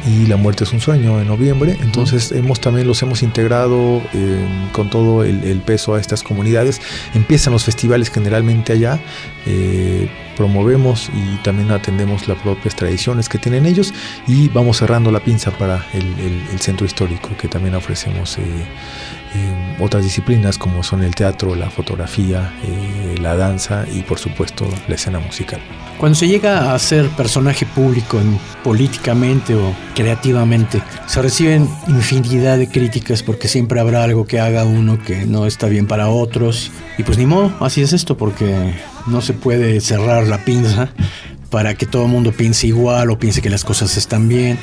y 0.06 0.26
La 0.26 0.36
muerte 0.36 0.64
es 0.64 0.72
un 0.72 0.80
sueño 0.80 1.20
en 1.20 1.28
noviembre. 1.28 1.76
Entonces 1.80 2.32
hemos 2.32 2.60
también 2.60 2.86
los 2.86 3.02
hemos 3.02 3.22
integrado 3.22 4.02
em, 4.12 4.68
con 4.72 4.90
todo 4.90 5.24
el, 5.24 5.60
peso 5.64 5.94
a 5.94 6.00
estas 6.00 6.22
comunidades. 6.22 6.80
Empiezan 7.14 7.52
los 7.52 7.64
festivales 7.64 8.10
generalmente 8.10 8.72
allá. 8.72 9.00
Eh, 9.46 10.08
promovemos 10.36 11.10
y 11.14 11.36
también 11.42 11.70
atendemos 11.70 12.28
las 12.28 12.38
propias 12.38 12.74
tradiciones 12.74 13.28
que 13.28 13.38
tienen 13.38 13.66
ellos 13.66 13.94
y 14.26 14.48
vamos 14.48 14.78
cerrando 14.78 15.10
la 15.10 15.20
pinza 15.20 15.50
para 15.52 15.86
el, 15.92 16.04
centro 16.58 16.86
histórico 16.86 17.30
que 17.36 17.48
también 17.48 17.74
ofrecemos 17.74 18.38
eh, 18.38 18.42
eh, 18.42 18.66
otras 19.80 20.04
disciplinas 20.04 20.58
como 20.58 20.82
son 20.82 21.02
el 21.02 21.14
teatro, 21.14 21.54
la 21.54 21.70
fotografía, 21.70 22.52
la 23.20 23.36
danza 23.36 23.84
y 23.92 24.02
por 24.02 24.18
supuesto 24.18 24.66
la 24.88 24.94
escena 24.94 25.18
musical. 25.18 25.60
Cuando 25.98 26.16
se 26.16 26.28
llega 26.28 26.74
a 26.74 26.78
ser 26.78 27.08
personaje 27.10 27.66
público 27.66 28.18
políticamente 28.62 29.54
o 29.54 29.74
creativamente, 29.94 30.82
se 31.06 31.22
reciben 31.22 31.68
infinidad 31.88 32.58
de 32.58 32.68
críticas 32.68 33.22
porque 33.22 33.48
siempre 33.48 33.80
habrá 33.80 34.02
algo 34.04 34.26
que 34.26 34.40
haga 34.40 34.64
uno 34.64 34.98
que 35.02 35.24
no 35.24 35.46
está 35.46 35.66
bien 35.66 35.86
para 35.86 36.08
otros. 36.08 36.70
Y 36.98 37.04
pues 37.04 37.16
ni 37.16 37.26
modo, 37.26 37.52
así 37.60 37.80
es 37.82 37.92
esto, 37.92 38.16
porque 38.16 38.74
no 39.06 39.20
se 39.20 39.32
puede 39.34 39.80
cerrar 39.80 40.26
la 40.26 40.44
pinza 40.44 40.88
para 41.50 41.74
que 41.74 41.86
todo 41.86 42.06
el 42.06 42.10
mundo 42.10 42.32
piense 42.32 42.66
igual 42.66 43.10
o 43.10 43.18
piense 43.18 43.40
que 43.40 43.50
las 43.50 43.64
cosas 43.64 43.96
están 43.96 44.28
bien 44.28 44.58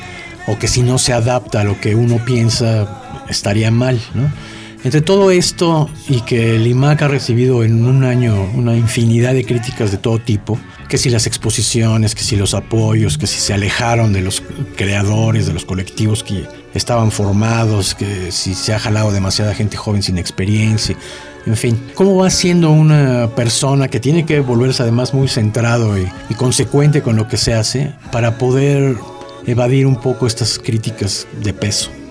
o 0.46 0.58
que 0.58 0.68
si 0.68 0.82
no 0.82 0.98
se 0.98 1.12
adapta 1.12 1.60
a 1.60 1.64
lo 1.64 1.80
que 1.80 1.94
uno 1.94 2.24
piensa 2.24 3.24
estaría 3.28 3.70
mal, 3.70 4.00
¿no? 4.14 4.30
Entre 4.84 5.00
todo 5.00 5.30
esto 5.30 5.88
y 6.08 6.22
que 6.22 6.56
el 6.56 6.66
IMAC 6.66 7.02
ha 7.02 7.08
recibido 7.08 7.62
en 7.62 7.84
un 7.84 8.02
año 8.02 8.50
una 8.54 8.76
infinidad 8.76 9.32
de 9.32 9.44
críticas 9.44 9.92
de 9.92 9.96
todo 9.96 10.18
tipo, 10.18 10.58
que 10.88 10.98
si 10.98 11.08
las 11.08 11.28
exposiciones, 11.28 12.16
que 12.16 12.22
si 12.22 12.34
los 12.34 12.52
apoyos, 12.52 13.16
que 13.16 13.28
si 13.28 13.38
se 13.38 13.54
alejaron 13.54 14.12
de 14.12 14.22
los 14.22 14.42
creadores, 14.76 15.46
de 15.46 15.52
los 15.52 15.64
colectivos 15.64 16.24
que 16.24 16.48
estaban 16.74 17.12
formados, 17.12 17.94
que 17.94 18.32
si 18.32 18.54
se 18.54 18.74
ha 18.74 18.80
jalado 18.80 19.12
demasiada 19.12 19.54
gente 19.54 19.76
joven 19.76 20.02
sin 20.02 20.18
experiencia. 20.18 20.96
En 21.46 21.56
fin, 21.56 21.80
¿cómo 21.94 22.16
va 22.16 22.30
siendo 22.30 22.70
una 22.70 23.30
persona 23.36 23.86
que 23.86 24.00
tiene 24.00 24.26
que 24.26 24.40
volverse 24.40 24.82
además 24.82 25.14
muy 25.14 25.28
centrado 25.28 25.96
y, 25.96 26.08
y 26.28 26.34
consecuente 26.34 27.02
con 27.02 27.14
lo 27.14 27.28
que 27.28 27.36
se 27.36 27.54
hace 27.54 27.92
para 28.10 28.36
poder 28.36 28.96
evadir 29.46 29.86
un 29.86 29.96
poco 29.96 30.26
estas 30.26 30.58
críticas 30.58 31.28
de 31.40 31.54
peso? 31.54 32.01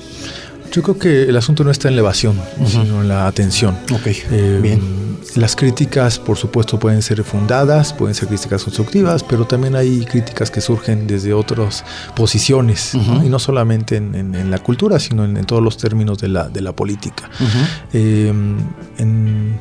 Yo 0.71 0.81
creo 0.81 0.97
que 0.97 1.23
el 1.23 1.35
asunto 1.35 1.63
no 1.63 1.71
está 1.71 1.87
en 1.89 1.95
la 1.95 2.01
evasión, 2.01 2.39
sino 2.65 3.01
en 3.01 3.07
la 3.09 3.27
atención. 3.27 3.77
Ok, 3.93 4.07
Eh, 4.31 4.59
bien. 4.61 5.01
Las 5.35 5.55
críticas, 5.55 6.19
por 6.19 6.35
supuesto, 6.37 6.77
pueden 6.77 7.01
ser 7.01 7.23
fundadas, 7.23 7.93
pueden 7.93 8.13
ser 8.15 8.27
críticas 8.27 8.63
constructivas, 8.63 9.23
pero 9.23 9.45
también 9.45 9.75
hay 9.77 10.03
críticas 10.05 10.51
que 10.51 10.59
surgen 10.59 11.07
desde 11.07 11.33
otras 11.33 11.85
posiciones, 12.15 12.93
y 12.95 13.29
no 13.29 13.39
solamente 13.39 13.95
en, 13.95 14.13
en- 14.15 14.35
en 14.35 14.51
la 14.51 14.59
cultura, 14.59 14.99
sino 14.99 15.23
en, 15.23 15.37
en 15.37 15.45
todos 15.45 15.63
los 15.63 15.77
términos 15.77 16.17
de 16.17 16.27
la, 16.27 16.49
de 16.49 16.59
la 16.61 16.73
política. 16.75 17.29
Eh, 17.93 18.33
en, 18.97 19.59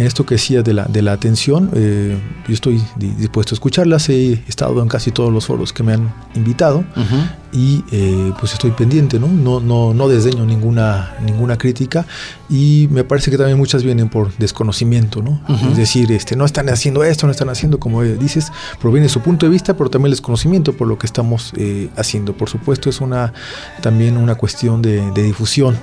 en 0.00 0.06
esto 0.06 0.24
que 0.24 0.34
decía 0.36 0.62
de 0.62 0.72
la, 0.72 0.84
de 0.86 1.02
la 1.02 1.12
atención, 1.12 1.70
eh, 1.74 2.16
yo 2.48 2.54
estoy 2.54 2.82
di- 2.96 3.10
dispuesto 3.18 3.54
a 3.54 3.56
escucharlas, 3.56 4.08
he 4.08 4.32
estado 4.48 4.80
en 4.82 4.88
casi 4.88 5.10
todos 5.10 5.30
los 5.32 5.44
foros 5.46 5.72
que 5.74 5.82
me 5.82 5.92
han 5.92 6.10
invitado 6.34 6.78
Ujú. 6.78 7.16
y 7.52 7.84
eh, 7.92 8.32
pues 8.40 8.54
estoy 8.54 8.70
pendiente, 8.70 9.18
¿no? 9.20 9.28
No, 9.28 9.60
no, 9.60 9.92
no 9.92 10.08
desdeño 10.08 10.46
ninguna, 10.46 11.12
ninguna 11.24 11.58
crítica 11.58 12.06
y 12.48 12.88
me 12.90 13.04
parece 13.04 13.30
que 13.30 13.36
también 13.36 13.58
muchas 13.58 13.82
vienen 13.84 14.08
por 14.08 14.34
desconocimiento, 14.38 15.22
¿no? 15.22 15.40
Ujú. 15.48 15.68
Es 15.72 15.76
decir, 15.76 16.10
este, 16.12 16.34
no 16.34 16.46
están 16.46 16.70
haciendo 16.70 17.04
esto, 17.04 17.26
no 17.26 17.32
están 17.32 17.50
haciendo, 17.50 17.78
como 17.78 18.02
eh, 18.02 18.16
dices, 18.16 18.50
proviene 18.80 19.08
su 19.10 19.20
punto 19.20 19.44
de 19.44 19.52
vista, 19.52 19.76
pero 19.76 19.90
también 19.90 20.06
el 20.06 20.12
desconocimiento 20.12 20.72
por 20.72 20.88
lo 20.88 20.96
que 20.98 21.06
estamos 21.06 21.52
eh, 21.58 21.90
haciendo. 21.96 22.32
Por 22.32 22.48
supuesto, 22.48 22.88
es 22.88 23.02
una 23.02 23.34
también 23.82 24.16
una 24.16 24.34
cuestión 24.36 24.80
de, 24.80 25.10
de 25.12 25.22
difusión. 25.24 25.76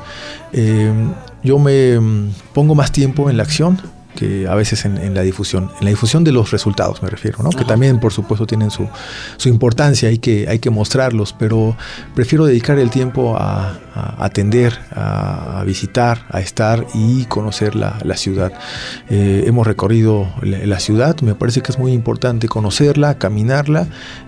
Eh, 0.53 0.91
yo 1.43 1.59
me 1.59 1.99
mm, 1.99 2.29
pongo 2.53 2.73
más 2.73 2.91
tiempo 2.91 3.29
en 3.29 3.37
la 3.37 3.43
acción 3.43 3.79
que 4.17 4.47
a 4.47 4.55
veces 4.55 4.83
en, 4.85 4.97
en 4.97 5.13
la 5.13 5.21
difusión, 5.21 5.69
en 5.79 5.85
la 5.85 5.91
difusión 5.91 6.23
de 6.23 6.31
los 6.31 6.49
resultados 6.51 7.03
me 7.03 7.09
refiero, 7.09 7.43
¿no? 7.43 7.51
que 7.51 7.63
también 7.63 7.99
por 7.99 8.11
supuesto 8.11 8.47
tienen 8.47 8.71
su, 8.71 8.89
su 9.37 9.47
importancia, 9.47 10.09
hay 10.09 10.17
que, 10.17 10.47
hay 10.49 10.57
que 10.57 10.71
mostrarlos, 10.71 11.33
pero 11.37 11.77
prefiero 12.15 12.45
dedicar 12.45 12.79
el 12.79 12.89
tiempo 12.89 13.37
a, 13.37 13.79
a 13.93 14.25
atender, 14.25 14.77
a, 14.91 15.59
a 15.59 15.63
visitar, 15.63 16.25
a 16.29 16.41
estar 16.41 16.85
y 16.95 17.25
conocer 17.25 17.75
la, 17.75 17.99
la 18.03 18.17
ciudad. 18.17 18.51
Eh, 19.09 19.43
hemos 19.45 19.67
recorrido 19.67 20.27
la, 20.41 20.65
la 20.65 20.79
ciudad, 20.79 21.15
me 21.21 21.35
parece 21.35 21.61
que 21.61 21.71
es 21.71 21.77
muy 21.77 21.93
importante 21.93 22.47
conocerla, 22.47 23.19
caminarla 23.19 23.87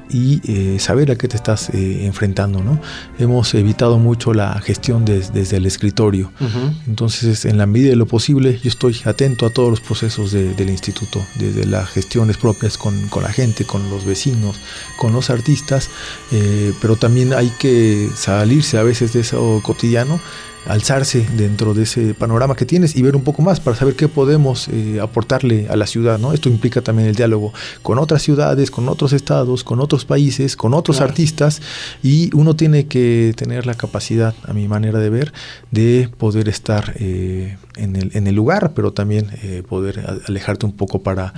y 0.10 0.42
eh, 0.46 0.80
saber 0.80 1.12
a 1.12 1.16
qué 1.16 1.28
te 1.28 1.36
estás 1.36 1.70
eh, 1.70 2.06
enfrentando. 2.06 2.64
¿no? 2.64 2.80
Hemos 3.20 3.54
evitado 3.54 3.98
mucho 4.00 4.34
la 4.34 4.60
gestión 4.62 5.06
des- 5.06 5.32
desde 5.34 5.58
el 5.58 5.66
escritorio. 5.66 6.32
Ujú. 6.40 6.74
Entonces, 6.88 7.46
en 7.46 7.58
la 7.58 7.66
medida 7.66 7.90
de 7.92 7.96
lo 7.96 8.06
posible, 8.08 8.60
yo 8.64 8.70
estoy 8.70 8.96
atento 9.06 9.46
a 9.46 9.50
todos 9.52 9.70
los 9.70 9.80
procesos 9.82 10.32
de- 10.32 10.54
del 10.56 10.70
instituto, 10.70 11.24
desde 11.38 11.66
las 11.66 11.90
gestiones 11.90 12.38
propias 12.38 12.78
con, 12.78 13.08
con 13.10 13.24
la 13.24 13.32
gente, 13.32 13.66
con 13.66 13.90
los 13.90 14.06
vecinos, 14.06 14.60
con 14.98 15.14
los 15.14 15.30
artistas, 15.30 15.90
eh, 16.32 16.74
pero 16.82 16.96
también 16.96 17.34
hay 17.34 17.52
que 17.60 18.10
salirse 18.16 18.78
a 18.78 18.84
veces 18.84 19.14
de 19.14 19.22
eso 19.22 19.62
cotidiano, 19.64 20.20
alzarse 20.68 21.26
dentro 21.38 21.74
de 21.74 21.84
ese 21.84 22.14
panorama 22.14 22.56
que 22.56 22.66
tienes 22.66 22.96
y 22.96 23.02
ver 23.02 23.16
un 23.16 23.24
poco 23.24 23.42
más 23.42 23.60
para 23.60 23.76
saber 23.76 23.96
qué 23.96 24.08
podemos 24.08 24.68
eh, 24.68 25.00
aportarle 25.02 25.68
a 25.70 25.76
la 25.76 25.88
ciudad. 25.88 26.20
¿no? 26.20 26.34
Esto 26.34 26.50
implica 26.50 26.82
también 26.82 27.08
el 27.10 27.16
diálogo 27.16 27.54
con 27.82 27.98
otras 27.98 28.22
ciudades, 28.22 28.70
con 28.70 28.88
otros 28.90 29.14
estados, 29.14 29.64
con 29.64 29.80
otros 29.80 30.06
países, 30.06 30.56
con 30.56 30.74
otros 30.74 30.98
Claro. 30.98 31.12
artistas 31.12 31.62
y 32.04 32.30
uno 32.36 32.56
tiene 32.56 32.88
que 32.88 33.34
tener 33.36 33.66
la 33.66 33.74
capacidad, 33.76 34.34
a 34.46 34.54
mi 34.54 34.68
manera 34.68 35.00
de 35.00 35.10
ver, 35.10 35.34
de 35.72 36.10
poder 36.18 36.50
estar 36.50 36.94
eh, 37.00 37.58
en, 37.78 37.96
el, 37.96 38.12
en 38.14 38.28
el 38.28 38.36
lugar, 38.36 38.74
pero 38.76 38.92
también 38.92 39.28
eh, 39.44 39.64
poder 39.68 40.22
alejarte 40.28 40.66
un 40.66 40.74
poco 40.74 41.02
para 41.02 41.34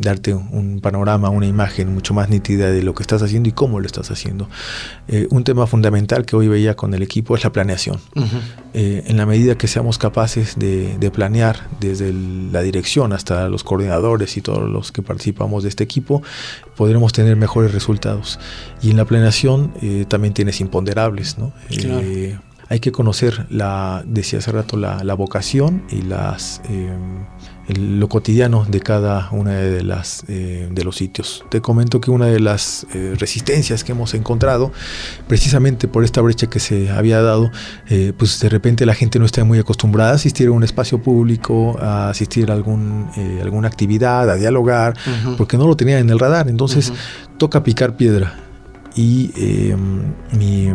darte 0.00 0.32
un 0.32 0.80
panorama, 0.80 1.28
una 1.30 1.46
imagen 1.46 1.92
mucho 1.92 2.14
más 2.14 2.28
nítida 2.28 2.70
de 2.70 2.82
lo 2.82 2.94
que 2.94 3.02
estás 3.02 3.20
haciendo 3.20 3.48
y 3.48 3.52
cómo 3.52 3.80
lo 3.80 3.86
estás 3.86 4.12
haciendo. 4.12 4.48
Un 5.30 5.42
tema 5.42 5.66
fundamental 5.66 6.24
que 6.24 6.36
hoy 6.36 6.46
veía 6.46 6.76
con 6.76 6.94
el 6.94 7.02
equipo 7.02 7.34
es 7.34 7.42
la 7.42 7.50
planeación. 7.50 7.87
Ujú. 7.94 8.26
Eh, 8.74 9.04
en 9.06 9.16
la 9.16 9.26
medida 9.26 9.56
que 9.56 9.66
seamos 9.68 9.98
capaces 9.98 10.58
de, 10.58 10.96
de 10.98 11.10
planear 11.10 11.66
desde 11.80 12.08
el- 12.10 12.52
la 12.52 12.62
dirección 12.62 13.12
hasta 13.12 13.48
los 13.48 13.64
coordinadores 13.64 14.36
y 14.36 14.40
todos 14.42 14.68
los 14.68 14.92
que 14.92 15.02
participamos 15.02 15.62
de 15.62 15.68
este 15.70 15.84
equipo, 15.84 16.22
podremos 16.76 17.12
tener 17.12 17.36
mejores 17.36 17.72
resultados. 17.72 18.38
Y 18.82 18.90
en 18.90 18.96
la 18.96 19.04
planeación 19.04 19.72
eh, 19.82 20.04
también 20.08 20.34
tienes 20.34 20.60
imponderables, 20.60 21.38
¿no? 21.38 21.52
Claro. 21.68 22.00
Eh, 22.02 22.38
hay 22.70 22.80
que 22.80 22.92
conocer 22.92 23.46
la, 23.48 24.02
decía 24.06 24.40
hace 24.40 24.52
rato, 24.52 24.76
la, 24.76 25.02
la 25.02 25.14
vocación 25.14 25.84
y 25.90 26.02
las 26.02 26.60
eh, 26.68 26.90
el- 27.68 28.00
lo 28.00 28.08
cotidiano 28.08 28.64
de 28.68 28.80
cada 28.80 29.28
una 29.30 29.52
de 29.52 29.82
las 29.82 30.24
eh, 30.28 30.68
de 30.70 30.84
los 30.84 30.96
sitios. 30.96 31.44
Te 31.50 31.60
comento 31.60 32.00
que 32.00 32.10
una 32.10 32.26
de 32.26 32.40
las 32.40 32.86
eh, 32.94 33.14
resistencias 33.18 33.84
que 33.84 33.92
hemos 33.92 34.14
encontrado, 34.14 34.72
precisamente 35.26 35.88
por 35.88 36.04
esta 36.04 36.20
brecha 36.20 36.48
que 36.48 36.60
se 36.60 36.90
había 36.90 37.20
dado, 37.22 37.50
eh, 37.88 38.12
pues 38.16 38.40
de 38.40 38.48
repente 38.48 38.86
la 38.86 38.94
gente 38.94 39.18
no 39.18 39.24
está 39.24 39.44
muy 39.44 39.58
acostumbrada 39.58 40.12
a 40.12 40.14
asistir 40.14 40.48
a 40.48 40.52
un 40.52 40.64
espacio 40.64 41.02
público, 41.02 41.78
a 41.80 42.08
asistir 42.10 42.50
a 42.50 42.54
algún, 42.54 43.08
alguna 43.42 43.68
actividad, 43.68 44.28
a 44.30 44.34
dialogar, 44.36 44.96
porque 45.36 45.56
no 45.56 45.66
lo 45.66 45.76
tenían 45.76 45.98
en 46.00 46.10
el 46.10 46.18
radar. 46.18 46.48
Entonces 46.48 46.92
toca 47.38 47.62
picar 47.62 47.96
piedra. 47.96 48.44
Y 48.96 49.30
eh, 49.36 49.76
mi, 50.32 50.68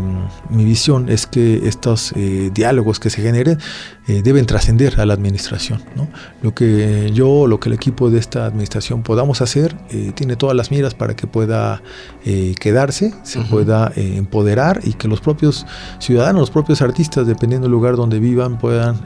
mi 0.49 0.63
visión 0.63 1.09
es 1.09 1.27
que 1.27 1.67
estos 1.67 2.13
eh, 2.15 2.51
diálogos 2.53 2.97
que 2.99 3.09
se 3.09 3.21
generen 3.21 3.57
eh, 4.05 4.21
deben 4.21 4.45
trascender 4.45 4.99
a 4.99 5.05
la 5.05 5.13
administración. 5.13 5.81
¿no? 5.95 6.09
Lo 6.41 6.53
que 6.53 7.09
yo, 7.13 7.47
lo 7.47 7.61
que 7.61 7.69
el 7.69 7.73
equipo 7.73 8.09
de 8.09 8.19
esta 8.19 8.45
administración 8.45 9.01
podamos 9.01 9.41
hacer, 9.41 9.77
eh, 9.91 10.11
tiene 10.13 10.35
todas 10.35 10.57
las 10.57 10.71
miras 10.71 10.93
para 10.93 11.15
que 11.15 11.25
pueda 11.25 11.81
eh, 12.25 12.53
quedarse, 12.59 13.13
se 13.23 13.39
pueda 13.41 13.93
empoderar 13.95 14.81
y 14.83 14.93
que 14.93 15.07
los 15.07 15.21
propios 15.21 15.65
ciudadanos, 15.99 16.41
los 16.41 16.51
propios 16.51 16.81
artistas, 16.81 17.25
dependiendo 17.27 17.65
del 17.65 17.71
lugar 17.71 17.95
donde 17.95 18.19
vivan, 18.19 18.57
puedan 18.57 18.99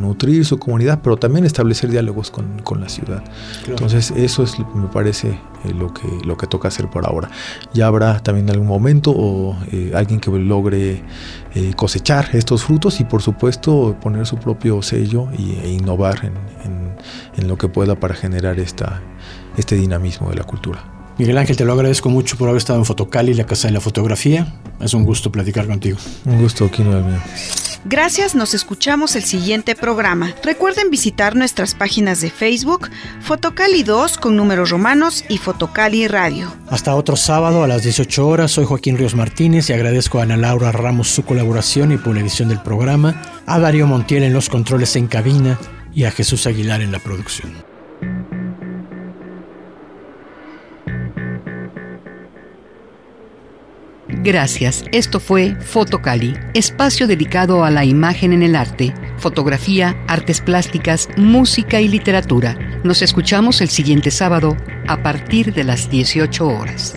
nutrir 0.00 0.46
su 0.46 0.58
comunidad, 0.58 1.00
pero 1.02 1.18
también 1.18 1.44
establecer 1.44 1.90
diálogos 1.90 2.30
con, 2.30 2.60
con 2.60 2.80
la 2.80 2.88
ciudad. 2.88 3.22
Claro. 3.64 3.72
Entonces 3.72 4.12
eso 4.16 4.42
es, 4.42 4.58
me 4.74 4.88
parece 4.88 5.38
lo, 5.78 5.92
que, 5.92 6.08
lo 6.24 6.38
que 6.38 6.46
toca 6.46 6.68
hacer 6.68 6.88
por 6.88 7.06
ahora. 7.06 7.30
Ya 7.74 7.86
habrá 7.86 8.20
también 8.20 8.48
algún 8.48 8.66
momento 8.66 9.12
o 9.14 9.56
alguien 9.94 10.20
que 10.20 10.30
logre 10.30 11.02
eh, 11.54 11.72
cosechar 11.76 12.28
estos 12.34 12.64
frutos 12.64 13.00
y 13.00 13.04
por 13.04 13.22
supuesto 13.22 13.96
poner 14.00 14.26
su 14.26 14.36
propio 14.36 14.80
sello 14.82 15.28
y, 15.36 15.58
e 15.62 15.72
innovar 15.72 16.24
en, 16.24 16.32
en- 16.64 16.88
en 17.36 17.48
lo 17.48 17.56
que 17.56 17.68
pueda 17.68 17.94
para 17.94 18.14
generar 18.14 18.58
esta, 18.58 19.00
este 19.56 19.76
dinamismo 19.76 20.30
de 20.30 20.36
la 20.36 20.44
cultura. 20.44 20.84
Miguel 21.18 21.38
Ángel, 21.38 21.56
te 21.56 21.64
lo 21.64 21.72
agradezco 21.72 22.10
mucho 22.10 22.36
por 22.36 22.48
haber 22.48 22.58
estado 22.58 22.78
en 22.78 22.84
Fotocali, 22.84 23.34
la 23.34 23.44
casa 23.44 23.66
de 23.68 23.74
la 23.74 23.80
fotografía. 23.80 24.54
Es 24.80 24.94
un 24.94 25.04
gusto 25.04 25.32
platicar 25.32 25.66
contigo. 25.66 25.98
Un 26.24 26.40
gusto, 26.40 26.70
Kino 26.70 26.94
del 26.94 27.04
mío. 27.04 27.18
Gracias, 27.84 28.34
nos 28.34 28.54
escuchamos 28.54 29.16
el 29.16 29.22
siguiente 29.22 29.74
programa. 29.74 30.34
Recuerden 30.42 30.90
visitar 30.90 31.36
nuestras 31.36 31.74
páginas 31.74 32.20
de 32.20 32.30
Facebook, 32.30 32.90
Fotocali 33.20 33.82
2 33.82 34.18
con 34.18 34.36
números 34.36 34.70
romanos 34.70 35.24
y 35.28 35.38
Fotocali 35.38 36.08
Radio. 36.08 36.52
Hasta 36.68 36.94
otro 36.94 37.16
sábado 37.16 37.62
a 37.62 37.68
las 37.68 37.82
18 37.84 38.26
horas. 38.26 38.50
Soy 38.50 38.64
Joaquín 38.64 38.98
Ríos 38.98 39.14
Martínez 39.14 39.70
y 39.70 39.72
agradezco 39.72 40.18
a 40.18 40.22
Ana 40.24 40.36
Laura 40.36 40.72
Ramos 40.72 41.08
su 41.08 41.24
colaboración 41.24 41.92
y 41.92 41.94
edición 42.18 42.48
del 42.48 42.60
programa, 42.60 43.22
a 43.46 43.58
Darío 43.58 43.86
Montiel 43.86 44.24
en 44.24 44.32
los 44.32 44.48
controles 44.48 44.96
en 44.96 45.06
cabina 45.06 45.58
y 45.94 46.04
a 46.04 46.10
Jesús 46.10 46.46
Aguilar 46.46 46.80
en 46.80 46.92
la 46.92 46.98
producción. 46.98 47.67
Gracias. 54.08 54.84
Esto 54.90 55.20
fue 55.20 55.54
Fotocali, 55.60 56.34
espacio 56.54 57.06
dedicado 57.06 57.64
a 57.64 57.70
la 57.70 57.84
imagen 57.84 58.32
en 58.32 58.42
el 58.42 58.56
arte, 58.56 58.94
fotografía, 59.18 59.96
artes 60.08 60.40
plásticas, 60.40 61.08
música 61.16 61.80
y 61.80 61.88
literatura. 61.88 62.56
Nos 62.84 63.02
escuchamos 63.02 63.60
el 63.60 63.68
siguiente 63.68 64.10
sábado 64.10 64.56
a 64.86 65.02
partir 65.02 65.52
de 65.52 65.64
las 65.64 65.90
18 65.90 66.48
horas. 66.48 66.94